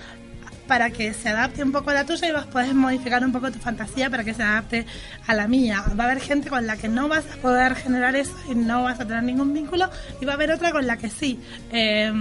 para 0.68 0.90
que 0.90 1.12
se 1.12 1.30
adapte 1.30 1.64
un 1.64 1.73
poco 1.73 1.90
a 1.90 1.95
la 1.95 2.06
tuya 2.06 2.28
y 2.28 2.33
vos 2.33 2.47
podés 2.47 2.75
modificar 2.75 3.25
un 3.25 3.33
poco 3.33 3.50
tu 3.50 3.59
fantasía 3.59 4.11
para 4.11 4.23
que 4.23 4.33
se 4.33 4.45
adapte 4.45 4.87
a 5.26 5.35
la 5.35 5.49
mía. 5.49 5.83
Va 5.99 6.04
a 6.04 6.06
haber 6.06 6.21
gente 6.21 6.50
con 6.50 6.68
la 6.68 6.76
que 6.76 6.88
no 6.88 7.09
vas 7.09 7.25
a 7.33 7.37
poder 7.42 7.75
generar 7.75 8.14
eso 8.14 8.37
y 8.49 8.54
no 8.54 8.85
vas 8.85 9.00
a 9.00 9.09
tener 9.09 9.25
ningún 9.25 9.52
vínculo 9.52 9.90
y 10.21 10.25
va 10.25 10.35
a 10.35 10.37
haber 10.37 10.52
otra 10.52 10.71
con 10.71 10.87
la 10.87 10.99
que 10.99 11.11
sí. 11.11 11.40
Eh, 11.73 12.12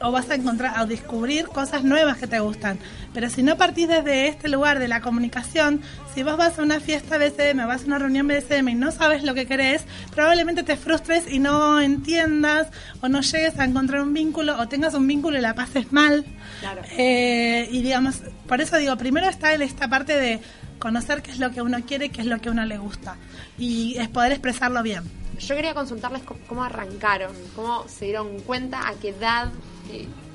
o 0.00 0.12
vas 0.12 0.28
a 0.30 0.34
encontrar 0.34 0.80
o 0.80 0.86
descubrir 0.86 1.46
cosas 1.46 1.84
nuevas 1.84 2.18
que 2.18 2.26
te 2.26 2.38
gustan. 2.40 2.78
Pero 3.14 3.30
si 3.30 3.42
no 3.42 3.56
partís 3.56 3.88
desde 3.88 4.28
este 4.28 4.48
lugar 4.48 4.78
de 4.78 4.88
la 4.88 5.00
comunicación, 5.00 5.80
si 6.14 6.22
vos 6.22 6.36
vas 6.36 6.58
a 6.58 6.62
una 6.62 6.80
fiesta 6.80 7.18
BCM 7.18 7.60
o 7.60 7.66
vas 7.66 7.82
a 7.82 7.86
una 7.86 7.98
reunión 7.98 8.28
BCM 8.28 8.68
y 8.68 8.74
no 8.74 8.90
sabes 8.90 9.22
lo 9.22 9.34
que 9.34 9.46
querés, 9.46 9.84
probablemente 10.14 10.62
te 10.62 10.76
frustres 10.76 11.30
y 11.30 11.38
no 11.38 11.80
entiendas 11.80 12.68
o 13.00 13.08
no 13.08 13.20
llegues 13.22 13.58
a 13.58 13.64
encontrar 13.64 14.02
un 14.02 14.12
vínculo 14.12 14.58
o 14.58 14.68
tengas 14.68 14.94
un 14.94 15.06
vínculo 15.06 15.38
y 15.38 15.40
la 15.40 15.54
pases 15.54 15.92
mal. 15.92 16.24
Claro. 16.60 16.82
Eh, 16.98 17.68
y 17.70 17.82
digamos, 17.82 18.20
por 18.46 18.60
eso 18.60 18.76
digo, 18.76 18.96
primero 18.96 19.28
está 19.28 19.54
en 19.54 19.62
esta 19.62 19.88
parte 19.88 20.16
de 20.16 20.40
conocer 20.78 21.22
qué 21.22 21.30
es 21.30 21.38
lo 21.38 21.50
que 21.50 21.62
uno 21.62 21.78
quiere, 21.86 22.10
qué 22.10 22.20
es 22.20 22.26
lo 22.26 22.38
que 22.40 22.48
a 22.48 22.52
uno 22.52 22.64
le 22.64 22.78
gusta 22.78 23.16
y 23.58 23.96
es 23.98 24.08
poder 24.08 24.32
expresarlo 24.32 24.82
bien. 24.82 25.04
Yo 25.38 25.54
quería 25.54 25.74
consultarles 25.74 26.22
cómo, 26.48 26.64
arrancaron, 26.64 27.32
cómo 27.54 27.86
se 27.88 28.06
dieron 28.06 28.40
cuenta, 28.40 28.88
a 28.88 28.94
qué 28.94 29.10
edad, 29.10 29.50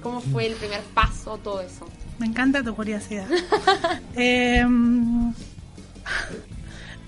cómo 0.01 0.21
fue 0.21 0.47
el 0.47 0.53
primer 0.55 0.81
paso, 0.93 1.37
todo 1.37 1.61
eso. 1.61 1.87
Me 2.19 2.27
encanta 2.27 2.63
tu 2.63 2.75
curiosidad. 2.75 3.27
Eh, 4.15 4.65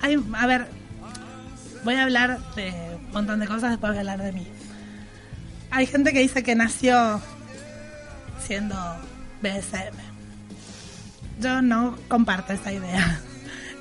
hay- 0.01 0.23
a 0.33 0.47
ver, 0.47 0.67
voy 1.83 1.95
a 1.95 2.03
hablar 2.03 2.39
de 2.55 2.71
un 3.05 3.12
montón 3.12 3.39
de 3.39 3.47
cosas, 3.47 3.71
después 3.71 3.91
voy 3.91 3.97
a 3.97 4.00
hablar 4.01 4.21
de 4.21 4.31
mí. 4.33 4.47
Hay 5.71 5.85
gente 5.88 6.13
que 6.13 6.19
dice 6.19 6.43
que 6.43 6.55
nació 6.55 7.21
siendo 8.45 8.75
BSM. 9.41 9.95
Yo 11.39 11.62
no 11.62 11.97
comparto 12.07 12.53
esa 12.53 12.71
idea. 12.71 13.19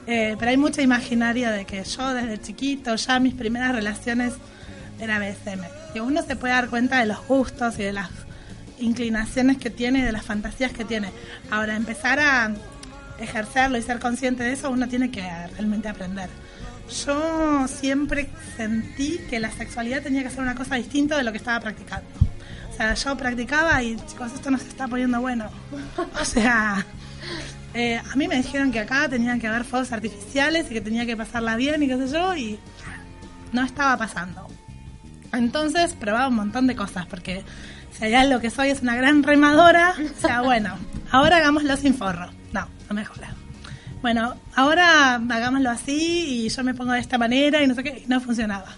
Eh, 0.06 0.34
pero 0.38 0.50
hay 0.50 0.56
mucha 0.56 0.82
imaginaria 0.82 1.50
de 1.52 1.64
que 1.64 1.84
yo 1.84 2.14
desde 2.14 2.40
chiquito, 2.40 2.94
ya 2.96 3.20
mis 3.20 3.34
primeras 3.34 3.72
relaciones 3.74 4.32
era 4.98 5.18
BSM. 5.18 5.60
Y 5.94 6.00
uno 6.00 6.22
se 6.22 6.34
puede 6.34 6.54
dar 6.54 6.68
cuenta 6.70 6.98
de 7.00 7.06
los 7.06 7.24
gustos 7.26 7.78
y 7.78 7.82
de 7.82 7.92
las 7.92 8.08
inclinaciones 8.82 9.58
que 9.58 9.70
tiene 9.70 10.04
de 10.04 10.12
las 10.12 10.24
fantasías 10.24 10.72
que 10.72 10.84
tiene. 10.84 11.10
Ahora, 11.50 11.76
empezar 11.76 12.20
a 12.20 12.52
ejercerlo 13.18 13.78
y 13.78 13.82
ser 13.82 13.98
consciente 13.98 14.42
de 14.42 14.52
eso, 14.52 14.70
uno 14.70 14.88
tiene 14.88 15.10
que 15.10 15.22
realmente 15.22 15.88
aprender. 15.88 16.28
Yo 17.06 17.66
siempre 17.68 18.28
sentí 18.56 19.18
que 19.30 19.40
la 19.40 19.50
sexualidad 19.50 20.02
tenía 20.02 20.22
que 20.22 20.30
ser 20.30 20.40
una 20.40 20.54
cosa 20.54 20.76
distinta 20.76 21.16
de 21.16 21.22
lo 21.22 21.32
que 21.32 21.38
estaba 21.38 21.60
practicando. 21.60 22.08
O 22.70 22.76
sea, 22.76 22.94
yo 22.94 23.16
practicaba 23.16 23.82
y, 23.82 23.96
chicos, 23.96 24.32
esto 24.34 24.50
no 24.50 24.58
se 24.58 24.68
está 24.68 24.88
poniendo 24.88 25.20
bueno. 25.20 25.48
O 26.20 26.24
sea, 26.24 26.84
eh, 27.74 27.98
a 27.98 28.16
mí 28.16 28.28
me 28.28 28.36
dijeron 28.36 28.72
que 28.72 28.80
acá 28.80 29.08
tenían 29.08 29.40
que 29.40 29.46
haber 29.46 29.64
fuegos 29.64 29.92
artificiales 29.92 30.66
y 30.70 30.74
que 30.74 30.80
tenía 30.80 31.06
que 31.06 31.16
pasarla 31.16 31.56
bien 31.56 31.82
y 31.82 31.88
qué 31.88 31.96
sé 31.96 32.12
yo, 32.12 32.36
y 32.36 32.58
no 33.52 33.64
estaba 33.64 33.96
pasando. 33.96 34.48
Entonces 35.32 35.94
probaba 35.94 36.28
un 36.28 36.36
montón 36.36 36.66
de 36.66 36.76
cosas, 36.76 37.06
porque 37.06 37.42
si 37.98 38.04
hay 38.04 38.14
algo 38.14 38.40
que 38.40 38.50
soy 38.50 38.70
es 38.70 38.82
una 38.82 38.96
gran 38.96 39.22
remadora, 39.22 39.94
o 40.18 40.20
sea, 40.20 40.40
bueno, 40.42 40.76
ahora 41.10 41.36
hagámoslo 41.38 41.76
sin 41.76 41.94
forro. 41.94 42.30
No, 42.52 42.66
no 42.88 42.94
me 42.94 43.04
jodas. 43.04 43.30
Bueno, 44.00 44.34
ahora 44.56 45.14
hagámoslo 45.14 45.70
así 45.70 46.44
y 46.44 46.48
yo 46.48 46.64
me 46.64 46.74
pongo 46.74 46.92
de 46.92 47.00
esta 47.00 47.18
manera 47.18 47.62
y 47.62 47.66
no 47.66 47.74
sé 47.74 47.84
qué, 47.84 48.02
y 48.04 48.08
no 48.08 48.20
funcionaba. 48.20 48.76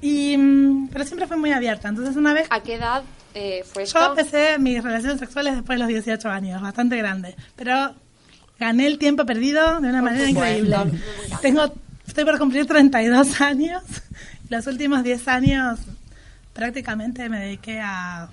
Y, 0.00 0.36
mm, 0.36 0.88
pero 0.88 1.04
siempre 1.04 1.26
fue 1.26 1.36
muy 1.36 1.52
abierta, 1.52 1.88
entonces 1.88 2.16
una 2.16 2.32
vez 2.32 2.46
¿A 2.48 2.60
qué 2.60 2.76
edad 2.76 3.02
eh, 3.34 3.62
fue 3.70 3.84
yo 3.84 3.98
esto? 3.98 4.10
empecé 4.10 4.58
mis 4.58 4.82
relaciones 4.82 5.18
sexuales 5.20 5.54
después 5.54 5.76
de 5.78 5.80
los 5.80 5.88
18 5.88 6.28
años, 6.30 6.62
bastante 6.62 6.96
grande. 6.96 7.36
Pero 7.56 7.94
gané 8.58 8.86
el 8.86 8.98
tiempo 8.98 9.26
perdido 9.26 9.80
de 9.80 9.88
una 9.88 10.00
manera 10.00 10.28
increíble. 10.28 10.76
Tengo, 11.42 11.72
estoy 12.06 12.24
por 12.24 12.38
cumplir 12.38 12.66
32 12.66 13.40
años. 13.42 13.82
Los 14.48 14.66
últimos 14.66 15.04
10 15.04 15.28
años 15.28 15.80
prácticamente 16.60 17.26
me 17.30 17.40
dediqué 17.40 17.80
a 17.80 18.28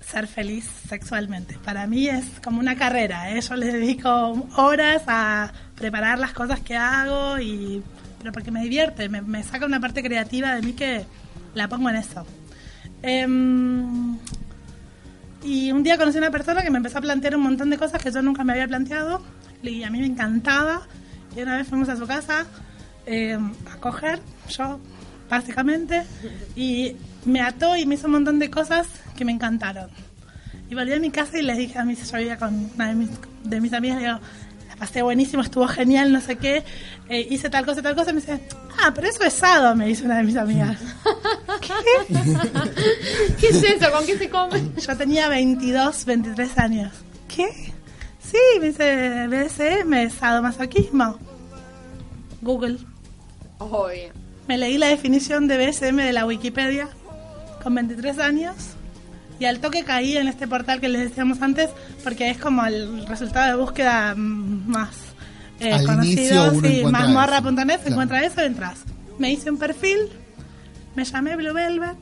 ser 0.00 0.28
feliz 0.28 0.70
sexualmente. 0.88 1.58
Para 1.64 1.84
mí 1.88 2.06
es 2.06 2.24
como 2.44 2.60
una 2.60 2.76
carrera. 2.76 3.32
¿eh? 3.32 3.40
Yo 3.40 3.56
le 3.56 3.72
dedico 3.72 4.46
horas 4.54 5.02
a 5.08 5.52
preparar 5.74 6.20
las 6.20 6.32
cosas 6.32 6.60
que 6.60 6.76
hago 6.76 7.40
y 7.40 7.82
pero 8.20 8.30
porque 8.30 8.52
me 8.52 8.62
divierte, 8.62 9.08
me, 9.08 9.20
me 9.20 9.42
saca 9.42 9.66
una 9.66 9.80
parte 9.80 10.00
creativa 10.00 10.54
de 10.54 10.62
mí 10.62 10.74
que 10.74 11.04
la 11.54 11.66
pongo 11.66 11.90
en 11.90 11.96
eso. 11.96 12.24
Em, 13.02 14.16
y 15.42 15.72
un 15.72 15.82
día 15.82 15.98
conocí 15.98 16.18
a 16.18 16.20
una 16.20 16.30
persona 16.30 16.62
que 16.62 16.70
me 16.70 16.76
empezó 16.76 16.98
a 16.98 17.00
plantear 17.00 17.34
un 17.34 17.42
montón 17.42 17.68
de 17.70 17.78
cosas 17.78 18.00
que 18.00 18.12
yo 18.12 18.22
nunca 18.22 18.44
me 18.44 18.52
había 18.52 18.68
planteado 18.68 19.22
y 19.60 19.82
a 19.82 19.90
mí 19.90 19.98
me 19.98 20.06
encantaba. 20.06 20.82
Y 21.36 21.42
una 21.42 21.56
vez 21.56 21.66
fuimos 21.66 21.88
a 21.88 21.96
su 21.96 22.06
casa 22.06 22.46
eh, 23.06 23.38
a 23.72 23.76
coger, 23.78 24.20
yo 24.48 24.78
básicamente, 25.30 26.02
y 26.56 26.96
me 27.24 27.40
ató 27.40 27.76
y 27.76 27.86
me 27.86 27.94
hizo 27.94 28.06
un 28.06 28.14
montón 28.14 28.38
de 28.38 28.50
cosas 28.50 28.86
que 29.16 29.24
me 29.24 29.32
encantaron. 29.32 29.88
Y 30.68 30.74
volví 30.74 30.92
a 30.92 31.00
mi 31.00 31.10
casa 31.10 31.38
y 31.38 31.42
les 31.42 31.56
dije 31.56 31.78
a 31.78 31.84
mis, 31.84 32.10
yo 32.10 32.18
vivía 32.18 32.36
con 32.36 32.70
una 32.74 32.88
de 32.88 32.94
mis, 32.94 33.10
de 33.44 33.60
mis 33.60 33.72
amigas, 33.72 34.00
le 34.00 34.06
digo, 34.06 34.18
la 34.68 34.76
pasé 34.76 35.02
buenísimo, 35.02 35.42
estuvo 35.42 35.66
genial, 35.66 36.12
no 36.12 36.20
sé 36.20 36.36
qué, 36.36 36.64
eh, 37.08 37.26
hice 37.30 37.48
tal 37.48 37.64
cosa, 37.64 37.80
tal 37.80 37.94
cosa, 37.94 38.10
y 38.10 38.14
me 38.14 38.20
dice, 38.20 38.40
ah, 38.80 38.92
pero 38.94 39.08
eso 39.08 39.22
es 39.24 39.32
sado, 39.32 39.74
me 39.74 39.86
dice 39.86 40.04
una 40.04 40.18
de 40.18 40.24
mis 40.24 40.36
amigas. 40.36 40.78
¿Qué 43.40 43.48
es 43.48 43.62
eso? 43.62 43.90
¿Con 43.92 44.06
qué 44.06 44.18
se 44.18 44.28
come? 44.28 44.62
Yo 44.76 44.96
tenía 44.96 45.28
22, 45.28 46.04
23 46.04 46.58
años. 46.58 46.92
¿Qué? 47.28 47.46
Sí, 48.20 48.38
me 48.60 48.68
dice 48.68 49.26
BDSM, 49.26 50.10
sadomasoquismo. 50.10 51.18
Google. 52.42 52.78
Obvio. 53.58 54.19
Me 54.50 54.58
leí 54.58 54.78
la 54.78 54.88
definición 54.88 55.46
de 55.46 55.64
BSM 55.64 55.94
de 55.94 56.12
la 56.12 56.26
Wikipedia 56.26 56.88
con 57.62 57.72
23 57.72 58.18
años 58.18 58.56
y 59.38 59.44
al 59.44 59.60
toque 59.60 59.84
caí 59.84 60.16
en 60.16 60.26
este 60.26 60.48
portal 60.48 60.80
que 60.80 60.88
les 60.88 61.02
decíamos 61.02 61.40
antes 61.40 61.70
porque 62.02 62.30
es 62.30 62.38
como 62.38 62.66
el 62.66 63.06
resultado 63.06 63.46
de 63.46 63.62
búsqueda 63.62 64.16
más 64.16 64.90
eh, 65.60 65.72
Al 65.72 65.86
conocido, 65.86 66.60
sí, 66.60 66.82
mazmorra.net, 66.82 67.80
se 67.80 67.90
encuentra 67.90 68.24
eso 68.24 68.42
y 68.42 68.46
entras. 68.46 68.80
Me 69.20 69.30
hice 69.30 69.52
un 69.52 69.56
perfil, 69.56 70.08
me 70.96 71.04
llamé 71.04 71.36
Blue 71.36 71.54
Velvet 71.54 71.98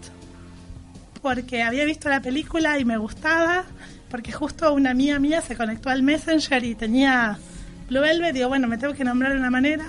porque 1.20 1.62
había 1.62 1.84
visto 1.84 2.08
la 2.08 2.22
película 2.22 2.78
y 2.78 2.86
me 2.86 2.96
gustaba, 2.96 3.64
porque 4.08 4.32
justo 4.32 4.72
una 4.72 4.92
amiga 4.92 5.18
mía 5.18 5.42
se 5.42 5.54
conectó 5.54 5.90
al 5.90 6.02
Messenger 6.02 6.64
y 6.64 6.74
tenía 6.74 7.36
Blue 7.90 8.00
Velvet, 8.00 8.32
digo, 8.32 8.48
bueno, 8.48 8.68
me 8.68 8.78
tengo 8.78 8.94
que 8.94 9.04
nombrar 9.04 9.32
de 9.32 9.38
una 9.38 9.50
manera. 9.50 9.84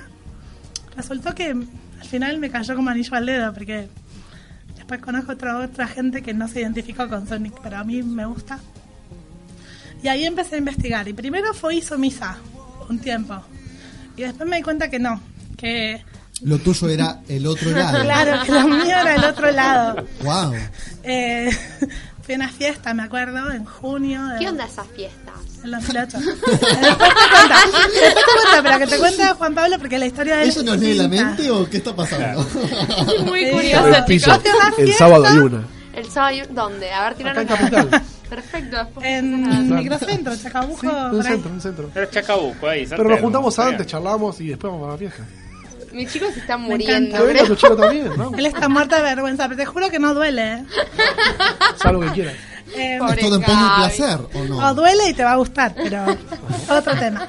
Resultó 0.98 1.34
que 1.34 1.56
al 2.00 2.08
final 2.08 2.40
me 2.40 2.50
cayó 2.50 2.76
como 2.76 2.90
anillo 2.90 3.16
al 3.16 3.26
dedo, 3.26 3.54
porque 3.54 3.88
después 4.76 5.02
conozco 5.02 5.34
otra, 5.34 5.58
otra 5.58 5.88
gente 5.88 6.22
que 6.22 6.34
no 6.34 6.48
se 6.48 6.62
identificó 6.62 7.08
con 7.08 7.28
Sonic, 7.28 7.54
pero 7.62 7.78
a 7.78 7.84
mí 7.84 8.02
me 8.04 8.26
gusta. 8.26 8.60
Y 10.02 10.08
ahí 10.08 10.26
empecé 10.26 10.56
a 10.56 10.60
investigar, 10.60 11.08
y 11.08 11.14
primero 11.14 11.54
fue 11.54 11.76
Isomisa, 11.76 12.38
un 12.90 13.00
tiempo. 13.00 13.42
Y 14.16 14.24
después 14.24 14.48
me 14.48 14.58
di 14.58 14.64
cuenta 14.64 14.90
que 14.90 15.00
no, 15.00 15.22
que 15.58 16.04
Lo 16.42 16.58
tuyo 16.58 16.90
era 16.90 17.22
el 17.28 17.46
otro 17.46 17.72
lado. 17.72 18.00
claro, 18.04 18.44
que 18.46 18.52
lo 18.52 18.68
mío 18.68 18.96
era 18.98 19.16
el 19.16 19.24
otro 19.24 19.52
lado. 19.52 20.08
Wow. 20.24 20.54
Eh, 21.04 21.50
fui 22.30 22.36
a 22.36 22.38
una 22.38 22.50
fiesta, 22.50 22.94
me 22.94 23.02
acuerdo, 23.02 23.52
en 23.52 23.66
junio. 23.66 24.24
de- 24.28 24.38
¿Qué 24.40 24.50
onda 24.50 24.66
esas 24.66 24.86
fiestas? 24.90 25.34
En 25.64 25.72
2008. 25.72 26.18
Eh, 26.18 26.22
Después 26.80 27.10
te 27.10 27.32
cuenta, 27.32 27.56
después 27.68 27.94
te 27.96 28.24
cuenta, 28.24 28.62
pero 28.64 28.78
que 28.80 28.86
te 28.88 28.98
cuente 29.00 29.24
Juan 29.30 29.56
Pablo 29.56 29.80
porque 29.80 29.98
la 29.98 30.06
historia 30.06 30.36
de 30.38 30.44
¿Eso 30.48 30.60
es 30.60 30.66
nos 30.68 30.78
lee 30.78 30.94
la 30.94 31.08
mente 31.08 31.50
o 31.50 31.68
qué 31.68 31.78
está 31.78 31.96
pasando? 31.96 32.46
Muy 33.26 33.50
curioso, 33.50 33.88
el 33.88 34.06
piso. 34.06 34.32
chicos. 34.38 34.52
Fue 34.52 34.60
una 34.60 34.74
El 34.78 34.94
sábado 34.94 35.26
hay 35.26 35.38
una. 35.40 35.64
El 35.94 36.06
sábado, 36.12 36.36
y- 36.36 36.54
¿dónde? 36.54 36.92
A 36.92 37.02
ver, 37.02 37.08
Acá 37.10 37.18
tiraron 37.18 37.42
en 37.42 37.48
Capital. 37.48 38.02
Perfecto. 38.30 38.78
después 38.78 39.06
En 39.08 39.52
a- 39.52 39.60
Microcentro, 39.82 40.36
Chacabuco. 40.38 40.82
Sí, 40.82 40.88
en 40.88 41.16
el 41.18 41.24
centro, 41.24 41.50
en 41.50 41.56
el 41.56 41.62
centro. 41.62 41.90
Pero 41.92 42.06
es 42.06 42.12
Chacabuco 42.12 42.68
ahí. 42.68 42.86
Pero 42.88 43.10
nos 43.10 43.20
juntamos 43.20 43.58
antes, 43.58 43.88
charlamos 43.88 44.40
y 44.40 44.50
después 44.50 44.72
vamos 44.72 44.88
a 44.88 44.92
la 44.92 44.98
fiesta. 45.00 45.26
Mis 45.92 46.12
chicos 46.12 46.34
se 46.34 46.40
están 46.42 46.62
Me 46.62 46.70
muriendo. 46.70 47.18
encanta. 47.18 47.24
Bueno, 47.24 47.44
tu 47.48 47.56
chico 47.56 47.76
también, 47.76 48.10
¿no? 48.18 48.32
Él 48.38 48.46
está 48.46 48.70
muerto 48.70 48.96
de 48.96 49.02
vergüenza, 49.02 49.46
pero 49.48 49.58
te 49.58 49.66
juro 49.66 49.90
que 49.90 50.00
no 50.00 50.14
duele. 50.14 50.64
lo 51.92 52.00
que 52.02 52.10
quieras. 52.12 52.36
Eh, 52.76 53.00
¿Es 53.10 53.20
todo 53.20 53.36
en 53.36 53.42
pos 53.42 53.58
del 53.58 53.66
Gaby. 53.68 53.76
placer 53.78 54.20
o 54.34 54.44
no? 54.46 54.58
o 54.60 54.74
duele 54.76 55.10
y 55.10 55.14
te 55.16 55.24
va 55.24 55.32
a 55.32 55.36
gustar, 55.38 55.74
pero 55.76 56.06
otro 56.70 56.96
tema. 56.98 57.28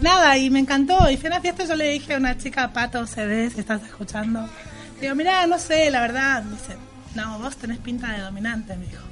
Nada, 0.00 0.36
y 0.36 0.50
me 0.50 0.58
encantó. 0.58 1.08
Y 1.08 1.16
fui 1.16 1.28
a 1.28 1.32
una 1.32 1.40
fiesta 1.40 1.62
y 1.64 1.68
yo 1.68 1.76
le 1.76 1.90
dije 1.90 2.14
a 2.14 2.18
una 2.18 2.36
chica, 2.36 2.72
Pato 2.72 3.06
CD, 3.06 3.50
si 3.50 3.60
estás 3.60 3.82
escuchando. 3.84 4.48
Digo, 5.00 5.14
mirá, 5.14 5.46
no 5.46 5.58
sé, 5.60 5.90
la 5.90 6.00
verdad. 6.00 6.42
Me 6.42 6.52
dice, 6.56 6.76
no, 7.14 7.38
vos 7.38 7.56
tenés 7.56 7.78
pinta 7.78 8.10
de 8.12 8.20
dominante, 8.22 8.76
me 8.76 8.86
dijo. 8.86 9.02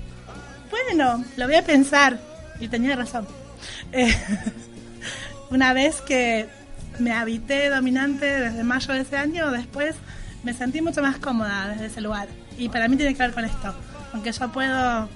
Bueno, 0.71 1.25
lo 1.37 1.47
voy 1.47 1.55
a 1.55 1.65
pensar. 1.65 2.19
Y 2.59 2.67
tenía 2.69 2.97
razón. 2.97 3.27
Eh, 3.93 4.13
una 5.51 5.73
vez 5.73 6.01
que 6.01 6.49
me 7.03 7.13
habité 7.13 7.69
dominante 7.69 8.27
desde 8.27 8.63
mayo 8.63 8.95
de 8.95 9.01
ese 9.01 9.17
año, 9.17 9.51
después 9.51 9.97
me 10.43 10.55
sentí 10.55 10.81
mucho 10.81 11.03
más 11.03 11.19
cómoda 11.19 11.69
desde 11.69 11.87
ese 11.87 12.01
lugar. 12.01 12.29
Y 12.59 12.69
para 12.69 12.89
mí 12.89 12.97
tiene 12.97 13.15
que 13.15 13.23
ver 13.23 13.33
con 13.33 13.45
esto. 13.45 13.75
Aunque 14.13 14.33
yo 14.33 14.53
puedo 14.53 15.09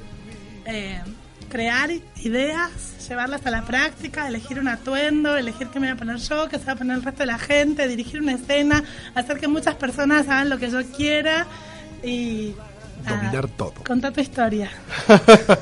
eh, 0.64 1.00
crear 1.48 1.90
ideas, 2.22 3.08
llevarlas 3.08 3.46
a 3.46 3.50
la 3.50 3.62
práctica, 3.62 4.28
elegir 4.28 4.58
un 4.58 4.68
atuendo, 4.68 5.36
elegir 5.36 5.68
qué 5.68 5.80
me 5.80 5.86
voy 5.88 5.94
a 5.94 5.98
poner 5.98 6.16
yo, 6.16 6.48
qué 6.48 6.58
se 6.58 6.66
va 6.66 6.72
a 6.72 6.76
poner 6.76 6.96
el 6.96 7.02
resto 7.02 7.20
de 7.20 7.26
la 7.26 7.38
gente, 7.38 7.88
dirigir 7.88 8.20
una 8.20 8.32
escena, 8.32 8.82
hacer 9.14 9.38
que 9.38 9.48
muchas 9.48 9.74
personas 9.74 10.28
hagan 10.28 10.50
lo 10.50 10.58
que 10.58 10.70
yo 10.70 10.84
quiera 10.92 11.46
y... 12.02 12.54
Dominar 13.06 13.46
todo. 13.48 13.74
Contar 13.84 14.12
tu 14.12 14.20
historia. 14.20 14.70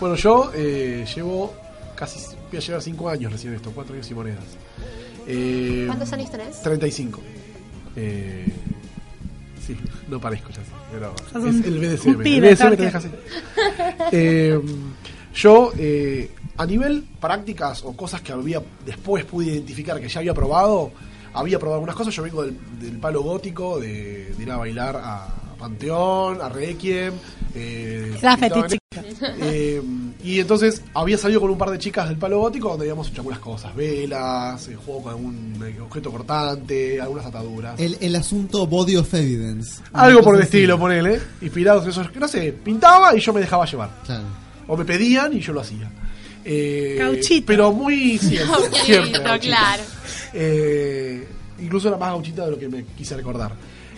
Bueno, 0.00 0.16
yo 0.16 0.50
eh, 0.54 1.06
llevo 1.14 1.54
casi, 1.94 2.18
voy 2.50 2.56
a 2.56 2.60
llevar 2.60 2.80
5 2.80 3.08
años 3.10 3.32
recién 3.32 3.52
esto, 3.52 3.70
4 3.70 3.94
años 3.94 4.10
y 4.10 4.14
monedas. 4.14 4.44
Eh, 5.26 5.84
¿Cuántos 5.86 6.12
años 6.12 6.30
tenés? 6.30 6.62
35. 6.62 7.20
Eh, 7.96 8.46
sí, 9.66 9.76
no 10.08 10.20
parezco 10.20 10.50
ya 10.50 10.60
pero 10.92 11.14
es 11.28 11.64
el 11.64 11.78
BDSM. 11.78 12.08
el 12.10 12.16
BDSM 12.16 12.76
te 12.76 12.82
deja 12.82 12.98
así. 12.98 13.08
Eh, 14.12 14.60
yo, 15.34 15.72
eh, 15.78 16.30
a 16.56 16.66
nivel 16.66 17.04
prácticas 17.20 17.84
o 17.84 17.96
cosas 17.96 18.20
que 18.22 18.32
había 18.32 18.60
después 18.84 19.24
pude 19.24 19.46
identificar 19.46 20.00
que 20.00 20.08
ya 20.08 20.20
había 20.20 20.34
probado, 20.34 20.90
había 21.32 21.58
probado 21.58 21.76
algunas 21.76 21.94
cosas. 21.96 22.14
Yo 22.14 22.22
vengo 22.24 22.42
del, 22.42 22.56
del 22.80 22.98
palo 22.98 23.22
gótico, 23.22 23.78
de, 23.78 24.34
de 24.36 24.42
ir 24.42 24.50
a 24.50 24.56
bailar 24.56 24.96
a 25.02 25.28
Panteón, 25.58 26.40
a 26.42 26.48
Requiem. 26.48 27.14
Eh, 27.54 28.16
Era. 28.20 28.79
eh, 29.40 29.82
y 30.22 30.40
entonces 30.40 30.82
había 30.94 31.18
salido 31.18 31.40
con 31.40 31.50
un 31.50 31.58
par 31.58 31.70
de 31.70 31.78
chicas 31.78 32.08
del 32.08 32.18
palo 32.18 32.38
gótico 32.38 32.70
donde 32.70 32.84
habíamos 32.84 33.08
hecho 33.08 33.20
algunas 33.20 33.40
cosas, 33.40 33.74
velas, 33.74 34.68
eh, 34.68 34.76
juego 34.76 35.02
con 35.02 35.12
algún 35.12 35.64
eh, 35.66 35.80
objeto 35.80 36.10
cortante, 36.10 37.00
algunas 37.00 37.26
ataduras. 37.26 37.78
El, 37.78 37.96
el 38.00 38.16
asunto 38.16 38.66
body 38.66 38.96
of 38.96 39.12
evidence. 39.14 39.82
Algo 39.92 40.22
por 40.22 40.36
el 40.36 40.42
estilo, 40.42 40.78
ponele. 40.78 41.20
Inspirados 41.40 41.84
en 41.84 41.90
esos, 41.90 42.14
no 42.14 42.28
sé, 42.28 42.52
pintaba 42.52 43.14
y 43.16 43.20
yo 43.20 43.32
me 43.32 43.40
dejaba 43.40 43.64
llevar. 43.66 43.90
Claro. 44.04 44.24
O 44.66 44.76
me 44.76 44.84
pedían 44.84 45.32
y 45.32 45.40
yo 45.40 45.52
lo 45.52 45.60
hacía. 45.60 45.90
Eh, 46.44 46.96
Gauchito. 46.98 47.46
Pero 47.46 47.72
muy 47.72 48.18
siempre. 48.18 48.68
Gauchito. 48.88 49.22
claro. 49.40 49.82
Eh, 50.32 51.26
incluso 51.60 51.88
era 51.88 51.96
más 51.96 52.10
gauchita 52.10 52.44
de 52.44 52.50
lo 52.52 52.58
que 52.58 52.68
me 52.68 52.84
quise 52.96 53.16
recordar. 53.16 53.52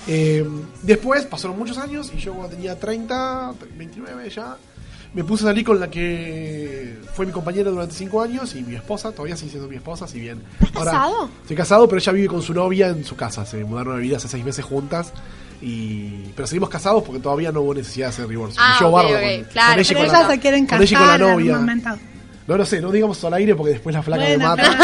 Eh, 0.06 0.44
después 0.82 1.24
pasaron 1.26 1.58
muchos 1.58 1.78
años 1.78 2.10
y 2.14 2.18
yo 2.18 2.34
cuando 2.34 2.56
tenía 2.56 2.78
30, 2.78 3.54
29 3.76 4.30
ya, 4.30 4.56
me 5.14 5.24
puse 5.24 5.44
a 5.44 5.48
salir 5.48 5.64
con 5.64 5.78
la 5.78 5.90
que 5.90 6.98
fue 7.14 7.26
mi 7.26 7.32
compañera 7.32 7.70
durante 7.70 7.94
cinco 7.94 8.22
años 8.22 8.54
y 8.54 8.62
mi 8.62 8.74
esposa, 8.76 9.12
todavía 9.12 9.36
sigue 9.36 9.50
siendo 9.50 9.68
mi 9.68 9.76
esposa, 9.76 10.06
si 10.08 10.18
bien. 10.20 10.42
¿Estás 10.60 10.84
casado? 10.84 11.28
Estoy 11.42 11.56
casado, 11.56 11.88
pero 11.88 11.98
ella 12.00 12.12
vive 12.12 12.28
con 12.28 12.40
su 12.42 12.54
novia 12.54 12.88
en 12.88 13.04
su 13.04 13.14
casa. 13.16 13.44
Se 13.44 13.62
mudaron 13.64 13.94
a 13.94 13.96
vivir 13.98 14.16
hace 14.16 14.28
seis 14.28 14.44
meses 14.44 14.64
juntas. 14.64 15.12
Y, 15.60 16.24
pero 16.34 16.48
seguimos 16.48 16.68
casados 16.70 17.04
porque 17.04 17.20
todavía 17.20 17.52
no 17.52 17.60
hubo 17.60 17.74
necesidad 17.74 18.06
de 18.06 18.10
hacer 18.10 18.26
divorcio. 18.28 18.60
Ah, 18.60 18.72
Me 18.80 18.86
llevo 18.86 18.90
ok, 18.98 19.02
bárbaro 19.04 19.16
ok, 19.26 19.34
con- 19.42 19.44
claro. 19.52 19.70
con 19.72 19.80
ella 19.80 19.82
y 19.82 19.94
Pero 19.94 19.98
con 20.00 20.06
ellas 20.16 20.22
la- 20.28 20.34
se 20.34 20.40
quieren 20.40 20.66
con 20.66 20.82
ella 20.82 20.90
y 20.90 20.94
con 20.96 21.06
la 21.06 21.12
casar 21.18 21.20
novia. 21.20 21.98
No 22.48 22.56
lo 22.56 22.66
sé, 22.66 22.80
no 22.80 22.90
digamos 22.90 23.22
al 23.24 23.34
aire 23.34 23.54
porque 23.54 23.72
después 23.74 23.94
la 23.94 24.02
flaca 24.02 24.24
Bueno, 24.24 24.38
me 24.38 24.44
mata. 24.44 24.76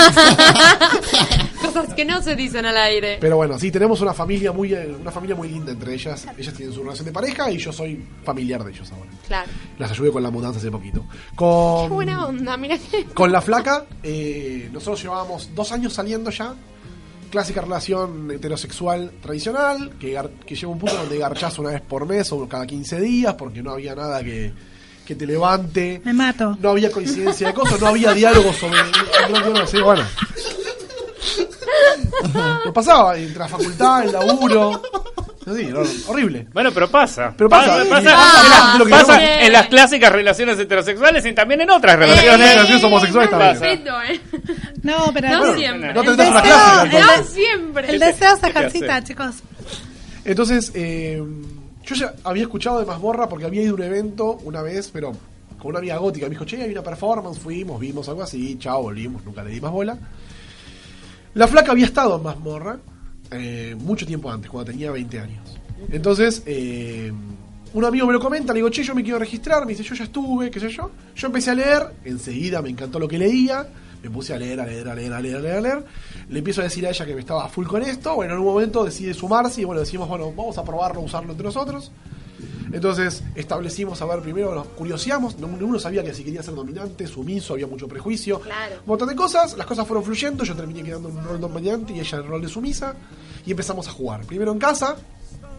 Cosas 1.60 1.94
que 1.94 2.04
no 2.04 2.22
se 2.22 2.36
dicen 2.36 2.64
al 2.66 2.76
aire. 2.76 3.18
Pero 3.20 3.36
bueno, 3.36 3.58
sí, 3.58 3.70
tenemos 3.70 4.00
una 4.00 4.14
familia 4.14 4.52
muy 4.52 4.72
eh, 4.72 4.96
una 5.00 5.10
familia 5.10 5.36
muy 5.36 5.48
linda 5.48 5.72
entre 5.72 5.94
ellas. 5.94 6.26
Ellas 6.36 6.54
tienen 6.54 6.74
su 6.74 6.82
relación 6.82 7.06
de 7.06 7.12
pareja 7.12 7.50
y 7.50 7.58
yo 7.58 7.72
soy 7.72 8.04
familiar 8.24 8.64
de 8.64 8.70
ellos 8.70 8.90
ahora. 8.92 9.10
Claro. 9.26 9.50
Las 9.78 9.90
ayudé 9.90 10.12
con 10.12 10.22
la 10.22 10.30
mudanza 10.30 10.58
hace 10.58 10.70
poquito. 10.70 11.04
Con, 11.34 11.88
Qué 11.88 11.94
buena 11.94 12.26
onda, 12.26 12.56
mira 12.56 12.76
con 13.14 13.32
la 13.32 13.40
flaca, 13.40 13.86
eh, 14.02 14.68
nosotros 14.72 15.02
llevábamos 15.02 15.50
dos 15.54 15.72
años 15.72 15.92
saliendo 15.92 16.30
ya. 16.30 16.54
Clásica 17.30 17.60
relación 17.60 18.30
heterosexual 18.30 19.12
tradicional, 19.20 19.90
que, 20.00 20.18
que 20.46 20.54
llega 20.54 20.68
un 20.68 20.78
punto 20.78 20.96
donde 20.96 21.18
garchás 21.18 21.58
una 21.58 21.70
vez 21.70 21.82
por 21.82 22.06
mes 22.06 22.32
o 22.32 22.48
cada 22.48 22.66
15 22.66 23.00
días, 23.00 23.34
porque 23.34 23.62
no 23.62 23.72
había 23.72 23.94
nada 23.94 24.24
que, 24.24 24.50
que 25.08 25.14
te 25.14 25.26
levante. 25.26 26.02
Me 26.04 26.12
mato. 26.12 26.56
No 26.60 26.70
había 26.70 26.90
coincidencia 26.90 27.48
de 27.48 27.54
cosas, 27.54 27.80
no 27.80 27.86
había 27.88 28.12
diálogo 28.12 28.52
sobre. 28.52 28.78
no, 29.30 29.50
no, 29.54 29.66
sí, 29.66 29.80
bueno. 29.80 30.04
Lo 32.64 32.72
pasaba 32.72 33.16
entre 33.16 33.38
la 33.38 33.48
facultad, 33.48 34.04
el 34.04 34.12
laburo. 34.12 34.82
Sí, 35.44 35.70
horrible. 36.06 36.46
Bueno, 36.52 36.70
pero 36.74 36.90
pasa. 36.90 37.32
Pero 37.36 37.48
pasa, 37.48 37.78
pasa, 37.78 37.82
¿eh? 37.84 37.88
pasa, 38.84 38.88
Pasa, 38.90 39.40
en 39.46 39.52
las 39.52 39.66
clásicas 39.68 40.12
relaciones 40.12 40.58
heterosexuales 40.58 41.24
y 41.24 41.32
también 41.32 41.62
en 41.62 41.70
otras 41.70 41.94
Eh, 41.94 41.98
relaciones. 42.00 42.50
relaciones 42.54 42.84
homosexuales 42.84 43.30
no, 43.30 43.38
también. 43.38 43.84
eh. 44.10 44.20
No, 44.82 45.10
pero 45.14 45.28
No 45.30 45.56
siempre. 45.56 45.94
No 45.94 46.00
una 46.02 46.42
clásica 46.42 47.22
siempre. 47.24 47.90
El 47.90 47.98
deseo 47.98 48.36
se 48.36 48.42
¿Qué 48.42 48.48
ejercita, 48.58 49.02
chicos. 49.04 49.36
Entonces, 50.24 50.70
eh, 50.74 51.22
yo 51.84 51.94
ya 51.94 52.12
había 52.24 52.42
escuchado 52.42 52.80
de 52.80 52.84
Mazmorra 52.86 53.26
porque 53.28 53.46
había 53.46 53.62
ido 53.62 53.72
a 53.72 53.76
un 53.76 53.82
evento 53.84 54.38
una 54.44 54.60
vez, 54.60 54.90
pero 54.92 55.12
con 55.58 55.70
una 55.70 55.78
amiga 55.78 55.96
gótica. 55.96 56.26
Me 56.26 56.30
dijo, 56.30 56.44
che, 56.44 56.62
hay 56.62 56.70
una 56.72 56.82
performance, 56.82 57.38
fuimos, 57.38 57.80
vimos 57.80 58.06
algo 58.10 58.22
así, 58.22 58.58
chao, 58.58 58.82
volvimos, 58.82 59.24
nunca 59.24 59.42
le 59.42 59.50
di 59.52 59.60
más 59.62 59.72
bola. 59.72 59.96
La 61.38 61.46
flaca 61.46 61.70
había 61.70 61.84
estado 61.84 62.16
en 62.16 62.24
Mazmorra 62.24 62.80
eh, 63.30 63.76
mucho 63.78 64.04
tiempo 64.04 64.28
antes, 64.28 64.50
cuando 64.50 64.72
tenía 64.72 64.90
20 64.90 65.20
años. 65.20 65.56
Entonces, 65.88 66.42
eh, 66.46 67.12
un 67.74 67.84
amigo 67.84 68.08
me 68.08 68.12
lo 68.12 68.18
comenta, 68.18 68.52
le 68.52 68.56
digo, 68.56 68.70
che, 68.70 68.82
yo 68.82 68.92
me 68.92 69.04
quiero 69.04 69.20
registrar, 69.20 69.64
me 69.64 69.70
dice, 69.70 69.84
yo 69.84 69.94
ya 69.94 70.02
estuve, 70.02 70.50
qué 70.50 70.58
sé 70.58 70.68
yo. 70.68 70.90
Yo 71.14 71.28
empecé 71.28 71.52
a 71.52 71.54
leer, 71.54 71.94
enseguida 72.04 72.60
me 72.60 72.70
encantó 72.70 72.98
lo 72.98 73.06
que 73.06 73.18
leía, 73.18 73.68
me 74.02 74.10
puse 74.10 74.34
a 74.34 74.36
leer, 74.36 74.58
a 74.58 74.66
leer, 74.66 74.88
a 74.88 74.96
leer, 74.96 75.12
a 75.12 75.20
leer, 75.20 75.36
a 75.36 75.40
leer, 75.40 75.56
a 75.58 75.60
leer. 75.60 75.84
Le 76.28 76.38
empiezo 76.40 76.60
a 76.60 76.64
decir 76.64 76.84
a 76.88 76.90
ella 76.90 77.06
que 77.06 77.14
me 77.14 77.20
estaba 77.20 77.48
full 77.48 77.66
con 77.66 77.84
esto, 77.84 78.16
bueno, 78.16 78.34
en 78.34 78.40
un 78.40 78.46
momento 78.46 78.82
decide 78.82 79.14
sumarse 79.14 79.60
y 79.60 79.64
bueno, 79.64 79.78
decimos, 79.80 80.08
bueno, 80.08 80.32
vamos 80.32 80.58
a 80.58 80.64
probarlo, 80.64 81.02
usarlo 81.02 81.30
entre 81.30 81.44
nosotros. 81.44 81.92
Entonces 82.72 83.22
establecimos, 83.34 84.00
a 84.02 84.06
ver, 84.06 84.20
primero 84.20 84.54
nos 84.54 84.66
curioseamos, 84.68 85.38
no- 85.38 85.48
ninguno 85.48 85.78
sabía 85.78 86.02
que 86.04 86.12
si 86.14 86.24
quería 86.24 86.42
ser 86.42 86.54
dominante, 86.54 87.06
sumiso, 87.06 87.54
había 87.54 87.66
mucho 87.66 87.88
prejuicio, 87.88 88.40
Claro. 88.40 88.76
un 88.80 88.86
montón 88.86 89.08
de 89.08 89.16
cosas, 89.16 89.56
las 89.56 89.66
cosas 89.66 89.86
fueron 89.86 90.04
fluyendo, 90.04 90.44
yo 90.44 90.54
terminé 90.54 90.82
quedando 90.82 91.08
en 91.08 91.16
un 91.18 91.24
rol 91.24 91.40
dominante 91.40 91.92
y 91.92 92.00
ella 92.00 92.18
en 92.18 92.24
el 92.24 92.28
rol 92.30 92.42
de 92.42 92.48
sumisa, 92.48 92.94
y 93.46 93.50
empezamos 93.50 93.88
a 93.88 93.92
jugar. 93.92 94.24
Primero 94.26 94.52
en 94.52 94.58
casa, 94.58 94.96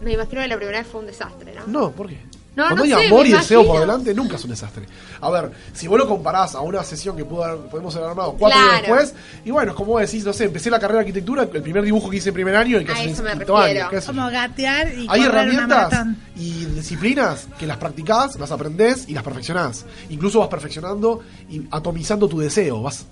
Me 0.02 0.12
imagino 0.14 0.40
que 0.42 0.48
la 0.48 0.56
primera 0.56 0.78
vez 0.78 0.86
fue 0.86 1.00
un 1.00 1.06
desastre, 1.06 1.54
¿no? 1.54 1.66
no, 1.66 1.90
¿por 1.92 2.08
qué? 2.08 2.18
No, 2.56 2.64
Cuando 2.64 2.76
no 2.76 2.82
hay 2.82 2.90
sé, 3.02 3.06
amor 3.06 3.26
y 3.26 3.32
deseo 3.32 3.64
por 3.64 3.78
delante, 3.80 4.12
nunca 4.12 4.34
es 4.34 4.42
un 4.44 4.50
desastre. 4.50 4.84
A 5.20 5.30
ver, 5.30 5.52
si 5.72 5.86
vos 5.86 5.96
lo 5.98 6.08
comparás 6.08 6.56
a 6.56 6.60
una 6.60 6.82
sesión 6.82 7.16
que 7.16 7.24
pudo 7.24 7.44
haber- 7.44 7.70
podemos 7.70 7.94
haber 7.94 8.08
armado 8.10 8.34
cuatro 8.36 8.58
Claro. 8.58 8.72
años 8.72 8.82
después, 9.08 9.14
y 9.44 9.50
bueno, 9.52 9.70
es 9.70 9.76
como 9.76 9.92
vos 9.92 10.00
decís, 10.00 10.24
no 10.24 10.32
sé, 10.32 10.44
empecé 10.46 10.68
la 10.68 10.80
carrera 10.80 10.98
de 10.98 11.00
arquitectura, 11.08 11.42
el 11.44 11.62
primer 11.62 11.84
dibujo 11.84 12.10
que 12.10 12.16
hice 12.16 12.30
en 12.30 12.34
primer 12.34 12.56
año, 12.56 12.76
el 12.78 12.84
que 12.84 12.90
A 12.90 12.94
hace 12.96 13.10
eso 13.10 13.20
en 13.20 13.24
me 13.24 13.30
quinto 13.44 13.56
refiero. 13.56 13.80
año. 13.82 13.90
qué 13.90 14.00
sé 14.00 14.06
yo. 14.08 14.12
Como 14.14 14.30
gatear 14.30 14.88
y 14.94 15.06
Hay 15.08 15.20
una 15.20 15.28
herramientas 15.28 16.06
y 16.34 16.64
disciplinas 16.66 17.46
que 17.56 17.66
las 17.68 17.76
practicás, 17.76 18.36
las 18.38 18.50
aprendés 18.50 19.08
y 19.08 19.14
las 19.14 19.22
perfeccionás. 19.22 19.86
Incluso 20.08 20.40
vas 20.40 20.48
perfeccionando 20.48 21.20
y 21.48 21.62
atomizando 21.70 22.28
tu 22.28 22.40
deseo, 22.40 22.82
vas 22.82 23.06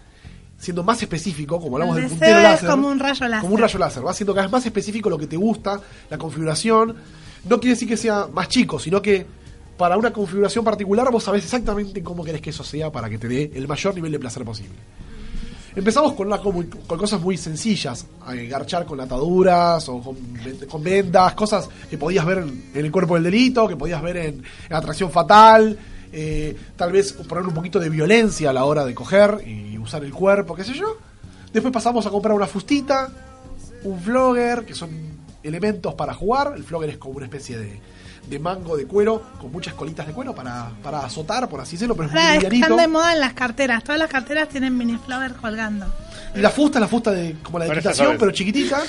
siendo 0.58 0.82
más 0.82 1.00
específico, 1.00 1.60
como 1.60 1.76
hablamos 1.76 1.96
El 1.96 2.02
del 2.02 2.10
deseo 2.10 2.18
puntero 2.18 2.38
es 2.38 2.42
láser. 2.44 2.68
como 2.70 2.88
un 2.88 2.98
rayo 2.98 3.28
láser. 3.28 3.40
Como 3.42 3.54
un 3.54 3.60
rayo 3.60 3.78
láser, 3.78 4.02
vas 4.02 4.16
siendo 4.16 4.34
cada 4.34 4.46
vez 4.46 4.52
más 4.52 4.66
específico 4.66 5.08
lo 5.08 5.16
que 5.16 5.28
te 5.28 5.36
gusta, 5.36 5.80
la 6.10 6.18
configuración. 6.18 6.96
No 7.48 7.58
quiere 7.60 7.74
decir 7.74 7.88
que 7.88 7.96
sea 7.96 8.28
más 8.32 8.48
chico, 8.48 8.78
sino 8.78 9.00
que 9.00 9.24
para 9.76 9.96
una 9.96 10.12
configuración 10.12 10.64
particular 10.64 11.10
vos 11.10 11.24
sabés 11.24 11.44
exactamente 11.44 12.02
cómo 12.02 12.24
querés 12.24 12.40
que 12.40 12.50
eso 12.50 12.64
sea 12.64 12.90
para 12.90 13.08
que 13.08 13.16
te 13.18 13.28
dé 13.28 13.50
el 13.54 13.68
mayor 13.68 13.94
nivel 13.94 14.12
de 14.12 14.18
placer 14.18 14.44
posible. 14.44 14.74
Empezamos 15.76 16.14
con, 16.14 16.26
una, 16.26 16.38
con, 16.38 16.64
cosas 16.98 17.20
muy 17.20 17.36
sencillas, 17.36 18.04
eh, 18.32 18.46
garchar 18.48 18.84
con 18.84 19.00
ataduras 19.00 19.88
o 19.88 20.00
con, 20.00 20.16
ven- 20.32 20.66
con 20.68 20.82
vendas, 20.82 21.34
cosas 21.34 21.68
que 21.88 21.96
podías 21.96 22.26
ver 22.26 22.38
en, 22.38 22.70
el 22.74 22.90
cuerpo 22.90 23.14
del 23.14 23.22
delito, 23.24 23.68
que 23.68 23.76
podías 23.76 24.02
ver 24.02 24.16
en, 24.16 24.42
atracción 24.70 25.12
fatal, 25.12 25.78
eh, 26.12 26.56
tal 26.74 26.90
vez 26.90 27.12
poner 27.12 27.44
un 27.44 27.54
poquito 27.54 27.78
de 27.78 27.88
violencia 27.90 28.50
a 28.50 28.52
la 28.52 28.64
hora 28.64 28.84
de 28.84 28.94
coger 28.94 29.44
y 29.46 29.78
usar 29.78 30.02
el 30.04 30.12
cuerpo, 30.12 30.56
qué 30.56 30.64
sé 30.64 30.72
yo. 30.74 30.96
Después 31.52 31.72
pasamos 31.72 32.04
a 32.06 32.10
comprar 32.10 32.34
una 32.34 32.46
fustita, 32.48 33.08
un 33.84 34.00
flogger, 34.00 34.64
que 34.64 34.74
son 34.74 34.90
elementos 35.48 35.94
para 35.94 36.14
jugar. 36.14 36.52
El 36.56 36.64
flogger 36.64 36.90
es 36.90 36.98
como 36.98 37.16
una 37.16 37.26
especie 37.26 37.58
de, 37.58 37.80
de 38.28 38.38
mango 38.38 38.76
de 38.76 38.86
cuero 38.86 39.22
con 39.40 39.50
muchas 39.50 39.74
colitas 39.74 40.06
de 40.06 40.12
cuero 40.12 40.34
para, 40.34 40.70
para 40.82 41.00
azotar, 41.04 41.48
por 41.48 41.60
así 41.60 41.76
decirlo, 41.76 41.96
pero 41.96 42.08
es 42.08 42.14
Ahora 42.14 42.48
muy 42.48 42.60
están 42.60 42.76
de 42.76 42.88
moda 42.88 43.12
en 43.14 43.20
las 43.20 43.32
carteras. 43.32 43.82
Todas 43.82 43.98
las 43.98 44.10
carteras 44.10 44.48
tienen 44.48 44.76
mini 44.76 44.96
flower 44.98 45.32
colgando. 45.34 45.86
Y 46.34 46.40
la 46.40 46.50
fusta 46.50 46.78
es 46.78 46.82
la 46.82 46.88
fusta 46.88 47.10
de 47.10 47.36
como 47.42 47.58
la 47.58 47.64
de 47.64 47.72
equitación, 47.72 48.16
pero 48.18 48.30
chiquitita. 48.32 48.82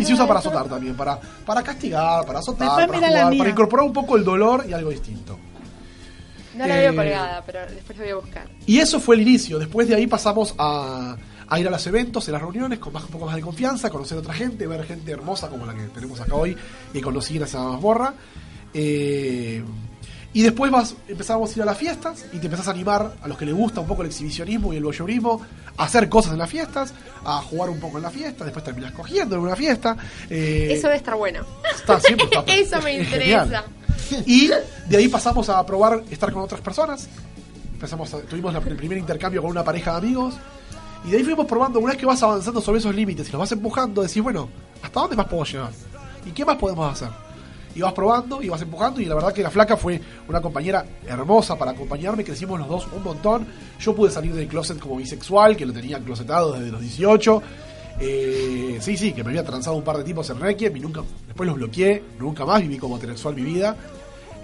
Y 0.00 0.04
se 0.04 0.14
usa 0.14 0.26
para 0.26 0.40
azotar 0.40 0.68
también, 0.68 0.96
para, 0.96 1.20
para 1.44 1.62
castigar, 1.62 2.24
para 2.24 2.38
azotar, 2.38 2.68
para 2.88 2.98
jugar, 2.98 3.36
para 3.36 3.50
incorporar 3.50 3.86
un 3.86 3.92
poco 3.92 4.16
el 4.16 4.24
dolor 4.24 4.64
y 4.68 4.72
algo 4.72 4.90
distinto. 4.90 5.38
No 6.54 6.66
la 6.66 6.76
veo 6.76 6.92
Eh, 6.92 6.96
colgada, 6.96 7.42
pero 7.46 7.60
después 7.66 7.96
la 7.98 8.04
voy 8.04 8.12
a 8.12 8.16
buscar. 8.16 8.48
Y 8.66 8.78
eso 8.78 9.00
fue 9.00 9.16
el 9.16 9.22
inicio. 9.22 9.58
Después 9.58 9.88
de 9.88 9.94
ahí 9.94 10.06
pasamos 10.06 10.54
a, 10.58 11.16
a 11.48 11.58
ir 11.60 11.66
a 11.68 11.70
los 11.70 11.86
eventos, 11.86 12.28
a 12.28 12.32
las 12.32 12.40
reuniones, 12.40 12.78
con 12.78 12.92
más, 12.92 13.04
un 13.04 13.10
poco 13.10 13.26
más 13.26 13.34
de 13.36 13.42
confianza, 13.42 13.90
conocer 13.90 14.16
a 14.18 14.20
otra 14.20 14.34
gente, 14.34 14.66
ver 14.66 14.84
gente 14.84 15.10
hermosa 15.12 15.48
como 15.48 15.66
la 15.66 15.74
que 15.74 15.82
tenemos 15.88 16.20
acá 16.20 16.34
hoy 16.34 16.56
y 16.94 17.00
conocí 17.00 17.34
gracias 17.38 17.60
a 17.62 17.64
Mazmorra. 17.68 18.14
Eh, 18.74 19.62
y 20.34 20.40
después 20.42 20.70
vas, 20.72 20.94
empezamos 21.08 21.50
a 21.50 21.54
ir 21.56 21.62
a 21.62 21.66
las 21.66 21.76
fiestas 21.76 22.24
y 22.32 22.38
te 22.38 22.46
empezás 22.46 22.66
a 22.66 22.70
animar 22.70 23.16
a 23.20 23.28
los 23.28 23.36
que 23.36 23.44
les 23.44 23.54
gusta 23.54 23.80
un 23.80 23.86
poco 23.86 24.00
el 24.00 24.08
exhibicionismo 24.08 24.72
y 24.72 24.78
el 24.78 24.82
voyeurismo, 24.84 25.42
a 25.76 25.84
hacer 25.84 26.08
cosas 26.08 26.32
en 26.32 26.38
las 26.38 26.48
fiestas, 26.48 26.94
a 27.24 27.42
jugar 27.42 27.68
un 27.68 27.78
poco 27.78 27.98
en 27.98 28.04
la 28.04 28.10
fiesta, 28.10 28.42
después 28.44 28.64
terminas 28.64 28.92
cogiendo 28.92 29.36
en 29.36 29.42
una 29.42 29.54
fiesta. 29.56 29.94
eh, 30.30 30.68
Eso 30.72 30.86
debe 30.86 30.96
estar 30.96 31.16
bueno. 31.16 31.44
está 31.74 32.00
siempre 32.00 32.24
está- 32.32 32.44
Eso 32.54 32.80
me 32.80 32.96
es 32.96 33.04
interesa. 33.12 33.64
Y 34.24 34.48
de 34.88 34.96
ahí 34.96 35.08
pasamos 35.08 35.50
a 35.50 35.64
probar 35.66 36.02
estar 36.10 36.32
con 36.32 36.42
otras 36.42 36.62
personas. 36.62 37.08
Empezamos 37.74 38.14
a- 38.14 38.20
tuvimos 38.22 38.54
la- 38.54 38.60
el 38.60 38.76
primer 38.76 38.96
intercambio 38.96 39.42
con 39.42 39.50
una 39.50 39.62
pareja 39.64 39.92
de 39.92 39.98
amigos. 39.98 40.34
Y 41.04 41.10
de 41.10 41.16
ahí 41.16 41.24
fuimos 41.24 41.46
probando, 41.46 41.80
una 41.80 41.90
vez 41.90 41.98
que 41.98 42.06
vas 42.06 42.22
avanzando 42.22 42.60
sobre 42.60 42.78
esos 42.78 42.94
límites 42.94 43.28
y 43.28 43.32
los 43.32 43.40
vas 43.40 43.52
empujando, 43.52 44.02
decís, 44.02 44.22
bueno, 44.22 44.48
¿hasta 44.82 45.00
dónde 45.00 45.16
más 45.16 45.26
puedo 45.26 45.44
llegar? 45.44 45.70
¿Y 46.24 46.30
qué 46.30 46.44
más 46.44 46.56
podemos 46.56 46.92
hacer? 46.92 47.08
Y 47.74 47.80
vas 47.80 47.92
probando 47.92 48.42
y 48.42 48.48
vas 48.48 48.60
empujando 48.62 49.00
y 49.00 49.06
la 49.06 49.14
verdad 49.14 49.32
que 49.32 49.42
la 49.42 49.50
flaca 49.50 49.76
fue 49.76 50.00
una 50.28 50.40
compañera 50.40 50.84
hermosa 51.06 51.56
para 51.56 51.72
acompañarme, 51.72 52.22
crecimos 52.22 52.58
los 52.58 52.68
dos 52.68 52.86
un 52.94 53.02
montón. 53.02 53.46
Yo 53.80 53.94
pude 53.94 54.10
salir 54.10 54.34
del 54.34 54.46
closet 54.46 54.78
como 54.78 54.96
bisexual, 54.96 55.56
que 55.56 55.66
lo 55.66 55.72
tenía 55.72 55.98
closetado 55.98 56.52
desde 56.52 56.70
los 56.70 56.80
18. 56.80 57.42
Eh, 57.98 58.78
sí, 58.80 58.96
sí, 58.96 59.12
que 59.12 59.24
me 59.24 59.30
había 59.30 59.44
transado 59.44 59.76
un 59.76 59.84
par 59.84 59.96
de 59.96 60.04
tipos 60.04 60.28
en 60.30 60.38
Requiem 60.38 60.76
y 60.76 60.80
nunca, 60.80 61.02
después 61.26 61.46
los 61.46 61.56
bloqueé, 61.56 62.02
nunca 62.18 62.44
más 62.44 62.60
viví 62.60 62.78
como 62.78 62.96
heterosexual 62.96 63.34
mi 63.34 63.42
vida. 63.42 63.76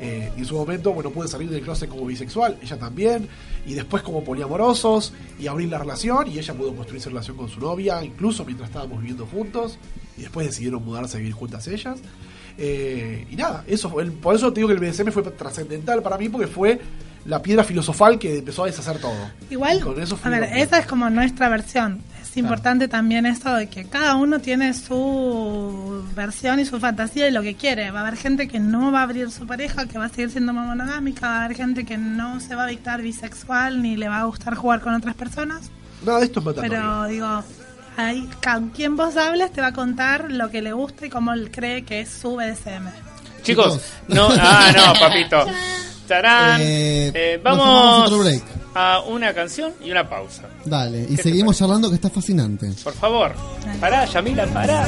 Eh, 0.00 0.32
y 0.36 0.40
en 0.40 0.46
su 0.46 0.54
momento, 0.54 0.92
bueno, 0.92 1.10
pude 1.10 1.26
salir 1.26 1.50
del 1.50 1.62
closet 1.62 1.88
como 1.88 2.06
bisexual, 2.06 2.56
ella 2.62 2.78
también, 2.78 3.28
y 3.66 3.74
después 3.74 4.02
como 4.02 4.22
poliamorosos, 4.22 5.12
y 5.40 5.48
abrir 5.48 5.68
la 5.68 5.78
relación, 5.78 6.30
y 6.30 6.38
ella 6.38 6.54
pudo 6.54 6.74
construir 6.74 7.02
su 7.02 7.08
relación 7.08 7.36
con 7.36 7.48
su 7.48 7.60
novia, 7.60 8.04
incluso 8.04 8.44
mientras 8.44 8.70
estábamos 8.70 9.00
viviendo 9.00 9.26
juntos, 9.26 9.78
y 10.16 10.22
después 10.22 10.46
decidieron 10.46 10.84
mudarse 10.84 11.16
a 11.16 11.20
vivir 11.20 11.34
juntas 11.34 11.66
ellas. 11.66 11.98
Eh, 12.56 13.26
y 13.30 13.36
nada, 13.36 13.64
eso 13.66 13.88
fue 13.88 14.04
por 14.10 14.34
eso 14.34 14.52
te 14.52 14.60
digo 14.60 14.68
que 14.68 14.74
el 14.74 14.80
BDSM 14.80 15.10
fue 15.10 15.22
trascendental 15.22 16.02
para 16.02 16.16
mí, 16.16 16.28
porque 16.28 16.46
fue 16.46 16.80
la 17.24 17.42
piedra 17.42 17.62
filosofal 17.62 18.18
que 18.18 18.38
empezó 18.38 18.64
a 18.64 18.66
deshacer 18.66 18.98
todo. 18.98 19.30
Igual, 19.50 19.80
con 19.80 20.00
eso 20.00 20.18
a 20.22 20.30
ver, 20.30 20.44
esa 20.44 20.78
es 20.78 20.86
como 20.86 21.10
nuestra 21.10 21.48
versión. 21.48 22.00
Es 22.30 22.36
importante 22.36 22.88
también 22.88 23.24
esto 23.24 23.54
de 23.54 23.68
que 23.68 23.86
cada 23.86 24.14
uno 24.16 24.38
tiene 24.38 24.74
su 24.74 26.04
versión 26.14 26.60
y 26.60 26.66
su 26.66 26.78
fantasía 26.78 27.26
y 27.26 27.30
lo 27.30 27.40
que 27.40 27.54
quiere. 27.54 27.90
Va 27.90 28.00
a 28.00 28.02
haber 28.06 28.18
gente 28.18 28.48
que 28.48 28.60
no 28.60 28.92
va 28.92 29.00
a 29.00 29.02
abrir 29.04 29.30
su 29.30 29.46
pareja, 29.46 29.86
que 29.86 29.98
va 29.98 30.04
a 30.04 30.08
seguir 30.10 30.30
siendo 30.30 30.52
monogámica, 30.52 31.26
va 31.26 31.40
a 31.40 31.44
haber 31.46 31.56
gente 31.56 31.86
que 31.86 31.96
no 31.96 32.38
se 32.40 32.54
va 32.54 32.64
a 32.64 32.66
dictar 32.66 33.00
bisexual 33.00 33.80
ni 33.80 33.96
le 33.96 34.08
va 34.08 34.20
a 34.20 34.24
gustar 34.24 34.54
jugar 34.54 34.80
con 34.80 34.94
otras 34.94 35.14
personas. 35.14 35.70
Nada 36.04 36.22
esto 36.22 36.40
es 36.40 36.46
matatorio. 36.46 36.78
Pero 36.78 37.04
digo, 37.06 37.44
ahí, 37.96 38.28
con 38.44 38.68
quien 38.70 38.94
vos 38.94 39.16
hables 39.16 39.50
te 39.50 39.62
va 39.62 39.68
a 39.68 39.72
contar 39.72 40.30
lo 40.30 40.50
que 40.50 40.60
le 40.60 40.72
gusta 40.72 41.06
y 41.06 41.10
cómo 41.10 41.32
él 41.32 41.50
cree 41.50 41.84
que 41.84 42.00
es 42.00 42.10
su 42.10 42.36
BDSM. 42.36 42.88
Chicos, 43.42 43.80
no, 44.06 44.28
ah, 44.30 44.70
no, 44.76 44.92
papito. 45.00 45.46
Tarán, 46.06 46.60
eh, 46.60 47.10
eh, 47.14 47.40
vamos, 47.42 47.66
vamos 47.66 48.02
a 48.02 48.04
otro 48.04 48.18
break 48.18 48.57
a 48.74 49.00
una 49.00 49.34
canción 49.34 49.72
y 49.84 49.90
una 49.90 50.08
pausa. 50.08 50.42
Dale, 50.64 51.06
y 51.08 51.16
seguimos 51.16 51.58
charlando 51.58 51.88
que 51.88 51.96
está 51.96 52.10
fascinante. 52.10 52.70
Por 52.82 52.94
favor, 52.94 53.34
pará, 53.80 54.04
Yamila, 54.04 54.46
pará. 54.46 54.86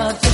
about 0.00 0.24
you. 0.24 0.29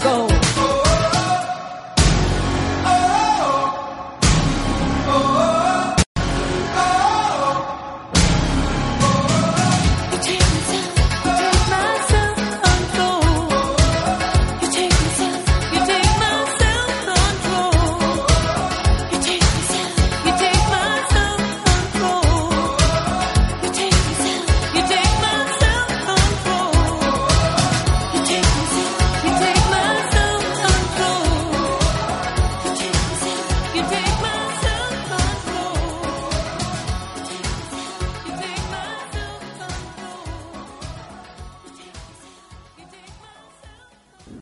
go. 0.00 0.27